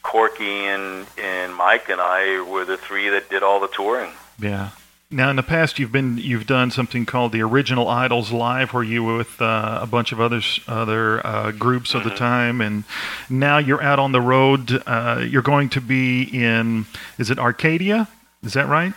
Corky 0.03 0.67
and 0.67 1.07
and 1.19 1.55
Mike 1.55 1.89
and 1.89 2.01
I 2.01 2.43
were 2.43 2.65
the 2.65 2.77
three 2.77 3.09
that 3.09 3.31
did 3.31 3.43
all 3.43 3.61
the 3.61 3.69
touring. 3.69 4.13
Yeah. 4.39 4.71
Now, 5.13 5.29
in 5.29 5.37
the 5.37 5.43
past, 5.43 5.79
you've 5.79 5.93
been 5.93 6.17
you've 6.17 6.47
done 6.47 6.71
something 6.71 7.05
called 7.05 7.33
the 7.33 7.43
Original 7.43 7.87
Idols 7.87 8.33
Live, 8.33 8.73
where 8.73 8.83
you 8.83 9.05
were 9.05 9.19
with 9.19 9.43
uh, 9.43 9.81
a 9.83 9.87
bunch 9.87 10.11
of 10.11 10.23
others, 10.23 10.59
other 10.67 11.25
uh, 11.25 11.53
groups 11.53 11.93
of 11.93 12.03
the 12.03 12.11
time, 12.11 12.63
and 12.63 12.85
now 13.29 13.59
you're 13.59 13.83
out 13.83 13.99
on 13.99 14.13
the 14.13 14.23
road. 14.23 14.83
Uh, 14.87 15.23
you're 15.29 15.43
going 15.43 15.69
to 15.69 15.83
be 15.83 16.23
in, 16.23 16.87
is 17.19 17.31
it 17.31 17.39
Arcadia? 17.39 18.09
Is 18.43 18.55
that 18.55 18.69
right? 18.69 18.95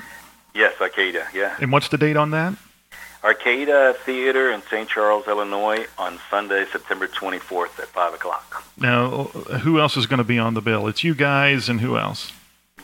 Yes, 0.54 0.74
Arcadia. 0.80 1.28
yeah. 1.34 1.58
And 1.60 1.70
what's 1.74 1.90
the 1.90 1.98
date 1.98 2.16
on 2.16 2.32
that? 2.32 2.56
Arcada 3.22 3.96
Theater 3.98 4.52
in 4.52 4.62
St. 4.62 4.88
Charles, 4.88 5.28
Illinois, 5.28 5.86
on 5.98 6.20
Sunday, 6.30 6.66
September 6.72 7.08
24th 7.08 7.78
at 7.80 7.88
5 7.88 8.14
o'clock. 8.14 8.64
Now, 8.78 9.24
who 9.64 9.82
else 9.82 9.98
is 9.98 10.06
going 10.06 10.20
to 10.20 10.24
be 10.24 10.40
on 10.40 10.54
the 10.54 10.62
bill? 10.62 10.88
It's 10.88 11.04
you 11.04 11.14
guys, 11.14 11.68
and 11.68 11.82
who 11.82 11.98
else? 11.98 12.32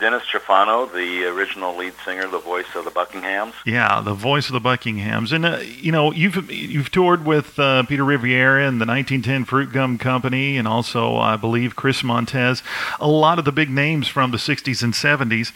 Dennis 0.01 0.23
Tufano, 0.23 0.91
the 0.91 1.25
original 1.25 1.77
lead 1.77 1.93
singer, 2.03 2.27
the 2.27 2.39
voice 2.39 2.73
of 2.73 2.85
the 2.85 2.91
Buckinghams. 2.91 3.53
Yeah, 3.67 4.01
the 4.01 4.15
voice 4.15 4.49
of 4.49 4.53
the 4.53 4.59
Buckinghams, 4.59 5.31
and 5.31 5.45
uh, 5.45 5.59
you 5.59 5.91
know 5.91 6.11
you've 6.11 6.51
you've 6.51 6.89
toured 6.89 7.23
with 7.23 7.59
uh, 7.59 7.83
Peter 7.83 8.03
Rivera 8.03 8.67
and 8.67 8.81
the 8.81 8.87
1910 8.87 9.45
Fruit 9.45 9.71
Gum 9.71 9.99
Company, 9.99 10.57
and 10.57 10.67
also 10.67 11.17
I 11.17 11.35
believe 11.35 11.75
Chris 11.75 12.03
Montez, 12.03 12.63
a 12.99 13.07
lot 13.07 13.37
of 13.37 13.45
the 13.45 13.51
big 13.51 13.69
names 13.69 14.07
from 14.07 14.31
the 14.31 14.37
60s 14.37 14.81
and 14.81 14.93
70s. 14.93 15.53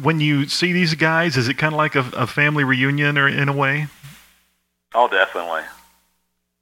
When 0.00 0.20
you 0.20 0.46
see 0.46 0.72
these 0.72 0.94
guys, 0.94 1.36
is 1.36 1.48
it 1.48 1.58
kind 1.58 1.74
of 1.74 1.78
like 1.78 1.96
a, 1.96 2.08
a 2.16 2.28
family 2.28 2.62
reunion, 2.62 3.18
or 3.18 3.26
in 3.26 3.48
a 3.48 3.52
way? 3.52 3.88
Oh, 4.94 5.08
definitely. 5.08 5.62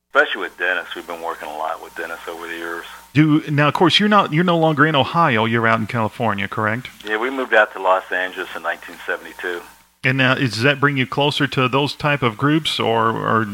Especially 0.09 0.41
with 0.41 0.57
Dennis, 0.57 0.95
we've 0.95 1.07
been 1.07 1.21
working 1.21 1.49
a 1.49 1.59
lot 1.59 1.83
with 1.83 1.95
Dennis 1.95 2.21
over 2.27 2.47
the 2.47 2.57
years. 2.57 2.87
Do 3.13 3.43
now, 3.51 3.69
of 3.69 3.75
course, 3.75 4.01
you're 4.01 4.09
not 4.09 4.33
you're 4.33 4.45
no 4.45 4.59
longer 4.59 4.87
in 4.87 4.95
Ohio. 4.95 5.45
You're 5.45 5.67
out 5.67 5.81
in 5.81 5.87
California, 5.87 6.49
correct? 6.49 6.89
Yeah, 7.05 7.19
we 7.19 7.29
moved 7.31 7.53
out 7.53 7.73
to 7.75 7.83
Los 7.83 8.11
Angeles 8.11 8.49
in 8.57 8.63
1972. 8.63 9.63
And 10.05 10.19
now, 10.19 10.33
is, 10.33 10.55
does 10.55 10.63
that 10.63 10.81
bring 10.81 10.97
you 10.97 11.07
closer 11.07 11.47
to 11.47 11.69
those 11.69 11.95
type 11.95 12.23
of 12.23 12.37
groups, 12.37 12.81
or 12.81 13.11
or 13.11 13.47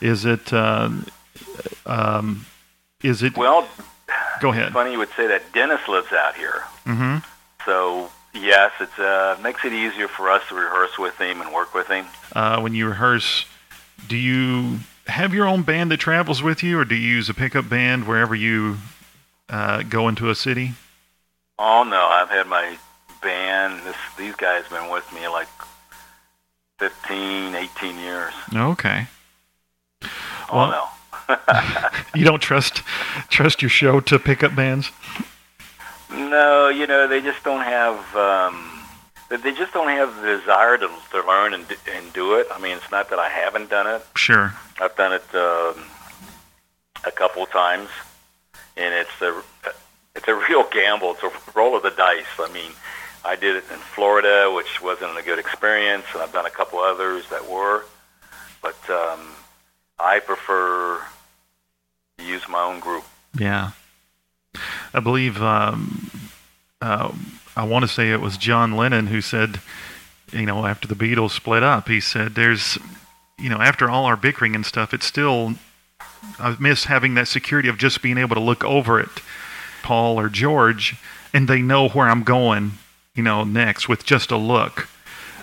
is 0.00 0.24
it 0.24 0.52
uh, 0.52 0.90
um, 1.86 2.46
is 3.02 3.22
it? 3.22 3.36
Well, 3.36 3.66
go 4.40 4.50
ahead. 4.50 4.72
funny 4.72 4.92
you 4.92 4.98
would 4.98 5.10
say 5.16 5.26
that 5.26 5.52
Dennis 5.52 5.80
lives 5.88 6.12
out 6.12 6.36
here. 6.36 6.62
hmm 6.84 7.16
So, 7.64 8.10
yes, 8.34 8.72
it 8.80 8.98
uh, 8.98 9.36
makes 9.42 9.64
it 9.64 9.72
easier 9.72 10.08
for 10.08 10.30
us 10.30 10.42
to 10.48 10.54
rehearse 10.54 10.98
with 10.98 11.16
him 11.18 11.40
and 11.40 11.52
work 11.52 11.74
with 11.74 11.88
him. 11.88 12.06
Uh, 12.34 12.60
when 12.60 12.74
you 12.74 12.86
rehearse, 12.86 13.46
do 14.08 14.16
you 14.16 14.78
have 15.10 15.34
your 15.34 15.46
own 15.46 15.62
band 15.62 15.90
that 15.90 15.98
travels 15.98 16.42
with 16.42 16.62
you, 16.62 16.78
or 16.78 16.84
do 16.84 16.94
you 16.94 17.08
use 17.16 17.28
a 17.28 17.34
pickup 17.34 17.68
band 17.68 18.06
wherever 18.06 18.34
you 18.34 18.78
uh, 19.48 19.82
go 19.82 20.08
into 20.08 20.30
a 20.30 20.34
city? 20.34 20.72
Oh, 21.58 21.82
no, 21.84 22.06
I've 22.06 22.30
had 22.30 22.46
my 22.46 22.76
band, 23.22 23.80
this, 23.84 23.96
these 24.16 24.34
guys 24.36 24.64
have 24.64 24.80
been 24.80 24.90
with 24.90 25.10
me 25.12 25.28
like 25.28 25.48
15, 26.78 27.54
18 27.54 27.98
years. 27.98 28.32
Okay. 28.54 29.06
Oh, 30.02 30.08
Well- 30.52 30.70
no. 30.70 30.86
You 32.14 32.24
don't 32.24 32.40
trust 32.42 32.82
trust 33.28 33.62
your 33.62 33.68
show 33.68 34.00
to 34.00 34.18
pickup 34.18 34.56
bands. 34.56 34.90
No, 36.12 36.68
you 36.68 36.88
know, 36.88 37.06
they 37.06 37.20
just 37.20 37.44
don't 37.44 37.62
have, 37.62 38.16
um, 38.16 38.79
they- 39.30 39.36
they 39.38 39.52
just 39.52 39.72
don't 39.72 39.88
have 39.88 40.14
the 40.20 40.36
desire 40.38 40.76
to, 40.76 40.90
to 41.12 41.22
learn 41.26 41.54
and, 41.54 41.64
and 41.90 42.12
do 42.12 42.34
it. 42.34 42.46
I 42.52 42.58
mean, 42.58 42.76
it's 42.76 42.90
not 42.90 43.08
that 43.10 43.18
I 43.18 43.28
haven't 43.30 43.70
done 43.70 43.86
it. 43.86 44.04
Sure. 44.16 44.52
I've 44.80 44.94
done 44.96 45.12
it 45.14 45.24
um, 45.34 45.84
a 47.04 47.10
couple 47.10 47.42
of 47.44 47.50
times, 47.50 47.88
and 48.76 48.92
it's 48.94 49.20
a 49.22 49.42
it's 50.14 50.28
a 50.28 50.34
real 50.48 50.64
gamble. 50.70 51.12
It's 51.14 51.22
a 51.22 51.32
roll 51.54 51.76
of 51.76 51.82
the 51.82 51.90
dice. 51.90 52.26
I 52.38 52.50
mean, 52.52 52.72
I 53.24 53.36
did 53.36 53.56
it 53.56 53.64
in 53.72 53.78
Florida, 53.78 54.52
which 54.54 54.82
wasn't 54.82 55.16
a 55.18 55.22
good 55.22 55.38
experience, 55.38 56.04
and 56.12 56.22
I've 56.22 56.32
done 56.32 56.46
a 56.46 56.50
couple 56.50 56.78
others 56.80 57.24
that 57.30 57.48
were, 57.48 57.84
but 58.62 58.78
um, 58.90 59.20
I 59.98 60.18
prefer 60.20 61.00
to 62.18 62.24
use 62.24 62.46
my 62.48 62.62
own 62.62 62.80
group. 62.80 63.04
Yeah. 63.38 63.70
I 64.92 64.98
believe 65.00 65.40
um, 65.40 66.10
uh, 66.80 67.12
I 67.60 67.64
want 67.64 67.82
to 67.82 67.88
say 67.88 68.10
it 68.10 68.22
was 68.22 68.38
John 68.38 68.74
Lennon 68.74 69.08
who 69.08 69.20
said, 69.20 69.60
you 70.32 70.46
know, 70.46 70.64
after 70.64 70.88
the 70.88 70.94
Beatles 70.94 71.32
split 71.32 71.62
up, 71.62 71.88
he 71.88 72.00
said, 72.00 72.34
"There's, 72.34 72.78
you 73.38 73.50
know, 73.50 73.60
after 73.60 73.90
all 73.90 74.06
our 74.06 74.16
bickering 74.16 74.54
and 74.54 74.64
stuff, 74.64 74.94
it's 74.94 75.04
still 75.04 75.54
I 76.38 76.56
miss 76.58 76.84
having 76.84 77.14
that 77.14 77.28
security 77.28 77.68
of 77.68 77.76
just 77.76 78.00
being 78.00 78.16
able 78.16 78.34
to 78.36 78.40
look 78.40 78.64
over 78.64 78.98
it, 78.98 79.10
Paul 79.82 80.18
or 80.18 80.30
George, 80.30 80.96
and 81.34 81.48
they 81.48 81.60
know 81.60 81.88
where 81.90 82.08
I'm 82.08 82.22
going, 82.22 82.72
you 83.14 83.22
know, 83.22 83.44
next 83.44 83.88
with 83.90 84.04
just 84.06 84.30
a 84.30 84.36
look." 84.38 84.88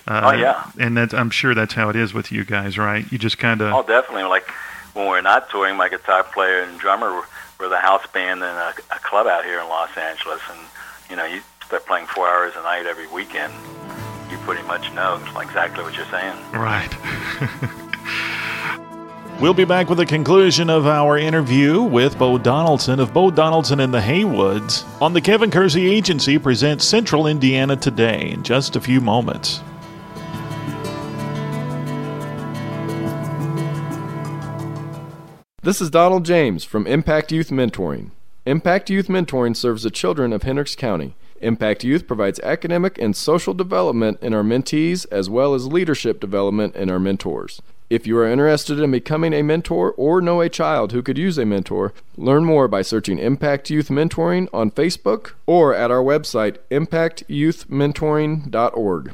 Uh, 0.08 0.22
Oh, 0.24 0.32
yeah. 0.32 0.72
and 0.80 0.98
that's 0.98 1.14
I'm 1.14 1.30
sure 1.30 1.54
that's 1.54 1.74
how 1.76 1.90
it 1.90 1.96
is 1.96 2.14
with 2.16 2.32
you 2.32 2.46
guys, 2.46 2.78
right? 2.80 3.06
You 3.12 3.18
just 3.20 3.38
kind 3.38 3.62
of 3.62 3.74
Oh, 3.74 3.84
definitely. 3.84 4.24
Like 4.24 4.50
when 4.94 5.06
we're 5.06 5.22
not 5.22 5.50
touring, 5.52 5.76
my 5.78 5.90
guitar 5.90 6.24
player 6.24 6.64
and 6.64 6.80
drummer 6.80 7.14
were, 7.14 7.26
were 7.60 7.68
the 7.70 7.78
house 7.78 8.08
band 8.14 8.40
in 8.42 8.48
a, 8.50 8.74
a 8.90 9.00
club 9.04 9.28
out 9.28 9.44
here 9.46 9.60
in 9.60 9.68
Los 9.70 9.96
Angeles, 9.96 10.42
and 10.50 10.60
you 11.12 11.16
know, 11.18 11.26
you 11.26 11.42
start 11.68 11.86
playing 11.86 12.08
four 12.08 12.30
hours 12.30 12.54
a 12.56 12.64
night 12.64 12.86
every 12.86 13.08
weekend. 13.08 13.52
You 14.32 14.38
pretty 14.38 14.64
much 14.64 14.90
know 14.94 15.22
exactly 15.42 15.84
what 15.84 15.98
you're 15.98 16.06
saying. 16.06 16.34
Right. 16.54 16.90
we'll 19.42 19.54
be 19.54 19.66
back 19.66 19.90
with 19.90 19.98
the 19.98 20.06
conclusion 20.06 20.70
of 20.70 20.88
our 20.88 21.18
interview 21.18 21.82
with 21.82 22.18
Bo 22.18 22.38
Donaldson 22.38 23.02
of 23.02 23.14
Bo 23.14 23.30
Donaldson 23.32 23.82
and 23.82 23.94
the 23.94 24.00
Haywoods 24.00 24.86
on 25.02 25.12
the 25.12 25.20
Kevin 25.20 25.52
Kersey 25.52 25.94
Agency 25.94 26.38
presents 26.38 26.86
Central 26.86 27.28
Indiana 27.28 27.76
Today 27.76 28.32
in 28.32 28.44
just 28.44 28.78
a 28.78 28.80
few 28.80 29.02
moments. 29.02 29.60
This 35.64 35.82
is 35.82 35.90
Donald 35.90 36.24
James 36.24 36.64
from 36.64 36.88
Impact 36.88 37.34
Youth 37.34 37.50
Mentoring. 37.50 38.12
Impact 38.46 38.90
Youth 38.90 39.10
Mentoring 39.10 39.54
serves 39.54 39.84
the 39.84 39.92
children 39.92 40.32
of 40.32 40.44
Hendricks 40.44 40.74
County. 40.74 41.14
Impact 41.42 41.84
Youth 41.84 42.08
provides 42.08 42.40
academic 42.42 42.98
and 42.98 43.16
social 43.16 43.54
development 43.54 44.18
in 44.22 44.34
our 44.34 44.44
mentees 44.44 45.06
as 45.12 45.30
well 45.30 45.54
as 45.54 45.68
leadership 45.68 46.20
development 46.20 46.76
in 46.76 46.90
our 46.90 47.00
mentors. 47.00 47.62
If 47.90 48.06
you 48.06 48.18
are 48.18 48.28
interested 48.28 48.80
in 48.80 48.92
becoming 48.92 49.32
a 49.32 49.44
mentor 49.44 49.94
or 49.94 50.22
know 50.22 50.42
a 50.42 50.50
child 50.50 50.92
who 50.92 51.02
could 51.02 51.18
use 51.18 51.38
a 51.38 51.46
mentor, 51.46 51.94
learn 52.18 52.44
more 52.44 52.68
by 52.68 52.82
searching 52.82 53.18
Impact 53.18 53.70
Youth 53.70 53.88
Mentoring 53.88 54.50
on 54.52 54.72
Facebook 54.72 55.36
or 55.46 55.74
at 55.74 55.90
our 55.90 56.04
website 56.04 56.58
impactyouthmentoring.org. 56.70 59.14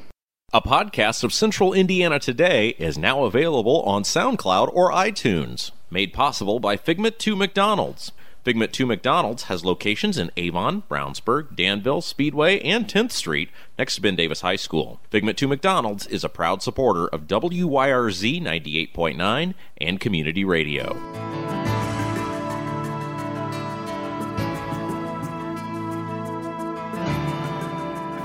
A 0.55 0.61
podcast 0.61 1.23
of 1.23 1.33
Central 1.33 1.73
Indiana 1.73 2.19
Today 2.19 2.69
is 2.79 2.97
now 2.97 3.25
available 3.25 3.83
on 3.83 4.01
SoundCloud 4.03 4.71
or 4.73 4.91
iTunes, 4.91 5.69
made 5.91 6.13
possible 6.13 6.59
by 6.59 6.77
Figment 6.77 7.19
2 7.19 7.35
McDonald's. 7.35 8.11
Figment 8.43 8.73
2 8.73 8.85
McDonald's 8.85 9.43
has 9.43 9.63
locations 9.63 10.17
in 10.17 10.29
Avon, 10.35 10.83
Brownsburg, 10.89 11.55
Danville, 11.55 12.01
Speedway, 12.01 12.59
and 12.59 12.89
10th 12.89 13.11
Street 13.11 13.49
next 13.79 13.95
to 13.95 14.01
Ben 14.01 14.17
Davis 14.17 14.41
High 14.41 14.57
School. 14.57 14.99
Figment 15.09 15.37
2 15.37 15.47
McDonald's 15.47 16.05
is 16.07 16.25
a 16.25 16.29
proud 16.29 16.61
supporter 16.61 17.07
of 17.07 17.21
WYRZ 17.21 18.41
98.9 18.41 19.53
and 19.77 19.99
Community 20.01 20.43
Radio. 20.43 20.97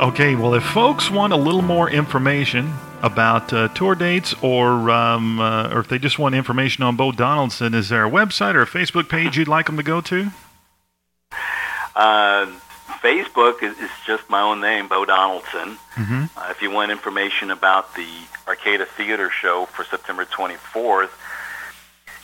Okay, 0.01 0.35
well, 0.35 0.55
if 0.55 0.65
folks 0.65 1.13
want 1.13 1.33
a 1.33 1.37
little 1.37 1.63
more 1.63 1.89
information 1.89 2.73
about 3.03 3.53
uh, 3.53 3.69
tour 3.69 3.95
dates 3.95 4.35
or, 4.43 4.91
um, 4.91 5.41
uh, 5.41 5.73
or 5.73 5.81
if 5.81 5.89
they 5.89 5.99
just 5.99 6.19
want 6.19 6.35
information 6.35 6.85
on 6.85 6.97
Bo 6.97 7.13
Donaldson, 7.13 7.75
is 7.75 7.89
there 7.89 8.05
a 8.05 8.11
website 8.11 8.55
or 8.55 8.63
a 8.63 8.67
Facebook 8.67 9.09
page 9.09 9.37
you'd 9.37 9.49
like 9.49 9.67
them 9.67 9.77
to 9.77 9.83
go 9.83 10.01
to? 10.01 10.31
Uh, 11.95 12.47
Facebook 13.01 13.63
is, 13.63 13.77
is 13.79 13.91
just 14.07 14.29
my 14.29 14.41
own 14.41 14.61
name, 14.61 14.89
Bo 14.89 15.05
Donaldson. 15.05 15.79
Mm-hmm. 15.95 16.25
Uh, 16.37 16.49
if 16.51 16.63
you 16.63 16.71
want 16.71 16.91
information 16.91 17.51
about 17.51 17.95
the 17.95 18.09
Arcada 18.47 18.87
Theater 18.87 19.31
show 19.31 19.67
for 19.67 19.85
September 19.85 20.25
24th, 20.25 21.11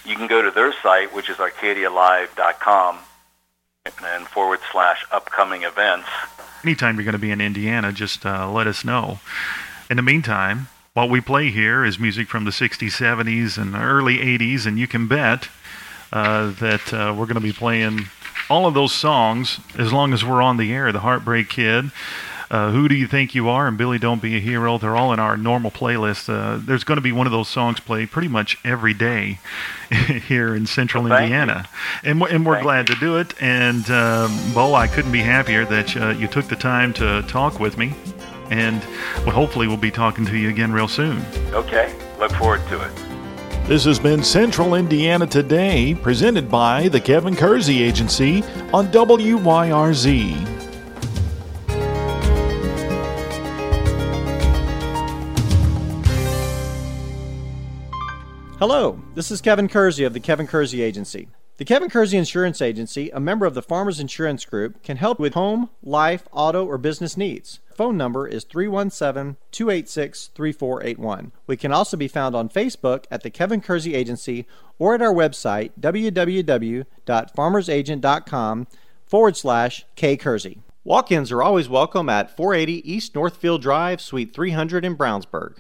you 0.05 0.17
can 0.17 0.27
go 0.27 0.43
to 0.43 0.51
their 0.51 0.73
site, 0.83 1.15
which 1.15 1.31
is 1.31 1.37
arcadialive.com, 1.37 2.99
and 4.03 4.27
forward 4.27 4.61
slash 4.73 5.05
upcoming 5.11 5.63
events. 5.63 6.09
anytime 6.63 6.97
you're 6.97 7.05
going 7.05 7.13
to 7.13 7.19
be 7.19 7.31
in 7.31 7.41
Indiana, 7.41 7.93
just 7.93 8.25
uh, 8.27 8.51
let 8.51 8.67
us 8.67 8.85
know. 8.85 9.19
In 9.91 9.97
the 9.97 10.03
meantime, 10.03 10.69
what 10.95 11.11
we 11.11 11.21
play 11.21 11.51
here 11.51 11.85
is 11.85 11.99
music 11.99 12.29
from 12.29 12.45
the 12.45 12.51
60s, 12.51 12.89
70s, 12.91 13.59
and 13.59 13.75
early 13.75 14.19
80s, 14.19 14.67
and 14.67 14.79
you 14.79 14.87
can 14.87 15.07
bet 15.09 15.49
uh, 16.13 16.51
that 16.53 16.93
uh, 16.93 17.13
we're 17.17 17.27
going 17.27 17.35
to 17.35 17.41
be 17.41 17.53
playing 17.53 18.07
all 18.49 18.67
of 18.67 18.75
those 18.75 18.93
songs 18.93 19.61
as 19.79 19.93
long 19.93 20.13
as 20.13 20.25
we're 20.25 20.43
on 20.43 20.57
the 20.57 20.73
air. 20.73 20.93
The 20.93 21.01
Heartbreak 21.01 21.49
Kid, 21.51 21.91
uh, 22.51 22.71
Who 22.71 22.89
Do 22.89 22.95
You 22.95 23.07
Think 23.07 23.35
You 23.35 23.49
Are, 23.49 23.67
and 23.67 23.77
Billy 23.77 23.99
Don't 23.99 24.23
Be 24.23 24.37
a 24.37 24.41
Hero. 24.41 24.79
They're 24.79 24.97
all 24.97 25.13
in 25.13 25.19
our 25.19 25.37
normal 25.37 25.71
playlist. 25.71 26.29
Uh, 26.33 26.59
there's 26.65 26.85
going 26.85 26.97
to 26.97 27.03
be 27.03 27.13
one 27.13 27.27
of 27.27 27.33
those 27.33 27.49
songs 27.49 27.81
played 27.81 28.11
pretty 28.11 28.29
much 28.29 28.57
every 28.65 28.95
day 28.95 29.41
here 30.29 30.55
in 30.55 30.67
central 30.67 31.03
Well, 31.05 31.13
thank 31.19 31.31
you. 31.31 31.37
Indiana. 31.37 31.69
And, 32.03 32.21
we're- 32.21 32.35
and 32.35 32.47
we're 32.47 32.55
Thank 32.55 32.65
glad 32.65 32.87
to 32.89 32.95
do 32.97 33.17
it. 33.19 33.35
And 33.43 33.91
um, 33.91 34.39
Bo, 34.55 34.75
I 34.75 34.87
couldn't 34.87 35.13
be 35.13 35.21
happier 35.21 35.65
that 35.67 35.97
uh, 35.97 36.09
you 36.11 36.29
took 36.29 36.47
the 36.47 36.57
time 36.57 36.93
to 36.95 37.23
talk 37.29 37.59
with 37.61 37.77
me. 37.77 37.95
And 38.51 38.81
well, 39.25 39.31
hopefully, 39.31 39.67
we'll 39.67 39.77
be 39.77 39.91
talking 39.91 40.27
to 40.27 40.37
you 40.37 40.49
again 40.49 40.73
real 40.73 40.89
soon. 40.89 41.25
Okay, 41.53 41.95
look 42.19 42.33
forward 42.33 42.67
to 42.69 42.81
it. 42.83 42.91
This 43.67 43.85
has 43.85 43.99
been 43.99 44.23
Central 44.23 44.75
Indiana 44.75 45.27
Today, 45.27 45.95
presented 45.95 46.51
by 46.51 46.89
the 46.89 47.01
Kevin 47.01 47.35
Kersey 47.35 47.83
Agency 47.83 48.43
on 48.75 48.89
WYRZ. 48.89 50.55
Hello, 58.59 58.99
this 59.15 59.31
is 59.31 59.41
Kevin 59.41 59.69
Kersey 59.69 60.05
of 60.05 60.13
the 60.13 60.21
Kevin 60.21 60.47
Kersey 60.47 60.83
Agency. 60.83 61.29
The 61.57 61.65
Kevin 61.65 61.89
Kersey 61.89 62.17
Insurance 62.17 62.61
Agency, 62.61 63.11
a 63.11 63.21
member 63.21 63.47
of 63.47 63.55
the 63.55 63.63
Farmers 63.63 64.01
Insurance 64.01 64.45
Group, 64.45 64.83
can 64.83 64.97
help 64.97 65.21
with 65.21 65.35
home, 65.35 65.71
life, 65.85 66.27
auto, 66.33 66.67
or 66.67 66.79
business 66.79 67.17
needs. 67.17 67.61
Phone 67.73 67.97
number 67.97 68.27
is 68.27 68.43
317 68.43 69.37
286 69.53 70.31
3481. 70.35 71.31
We 71.47 71.57
can 71.57 71.71
also 71.71 71.97
be 71.97 72.09
found 72.09 72.35
on 72.35 72.49
Facebook 72.49 73.05
at 73.09 73.23
the 73.23 73.31
Kevin 73.31 73.61
Kersey 73.61 73.95
Agency 73.95 74.49
or 74.81 74.97
at 74.97 75.03
our 75.03 75.15
website 75.15 75.71
www.farmersagent.com 75.81 78.67
forward 79.07 79.37
slash 79.37 79.87
K 79.95 80.17
Kersey. 80.17 80.59
Walk 80.83 81.13
ins 81.13 81.31
are 81.31 81.43
always 81.43 81.69
welcome 81.69 82.09
at 82.09 82.37
480 82.37 82.93
East 82.93 83.15
Northfield 83.15 83.63
Drive, 83.63 84.01
Suite 84.01 84.35
300 84.35 84.85
in 84.85 84.97
Brownsburg. 84.97 85.59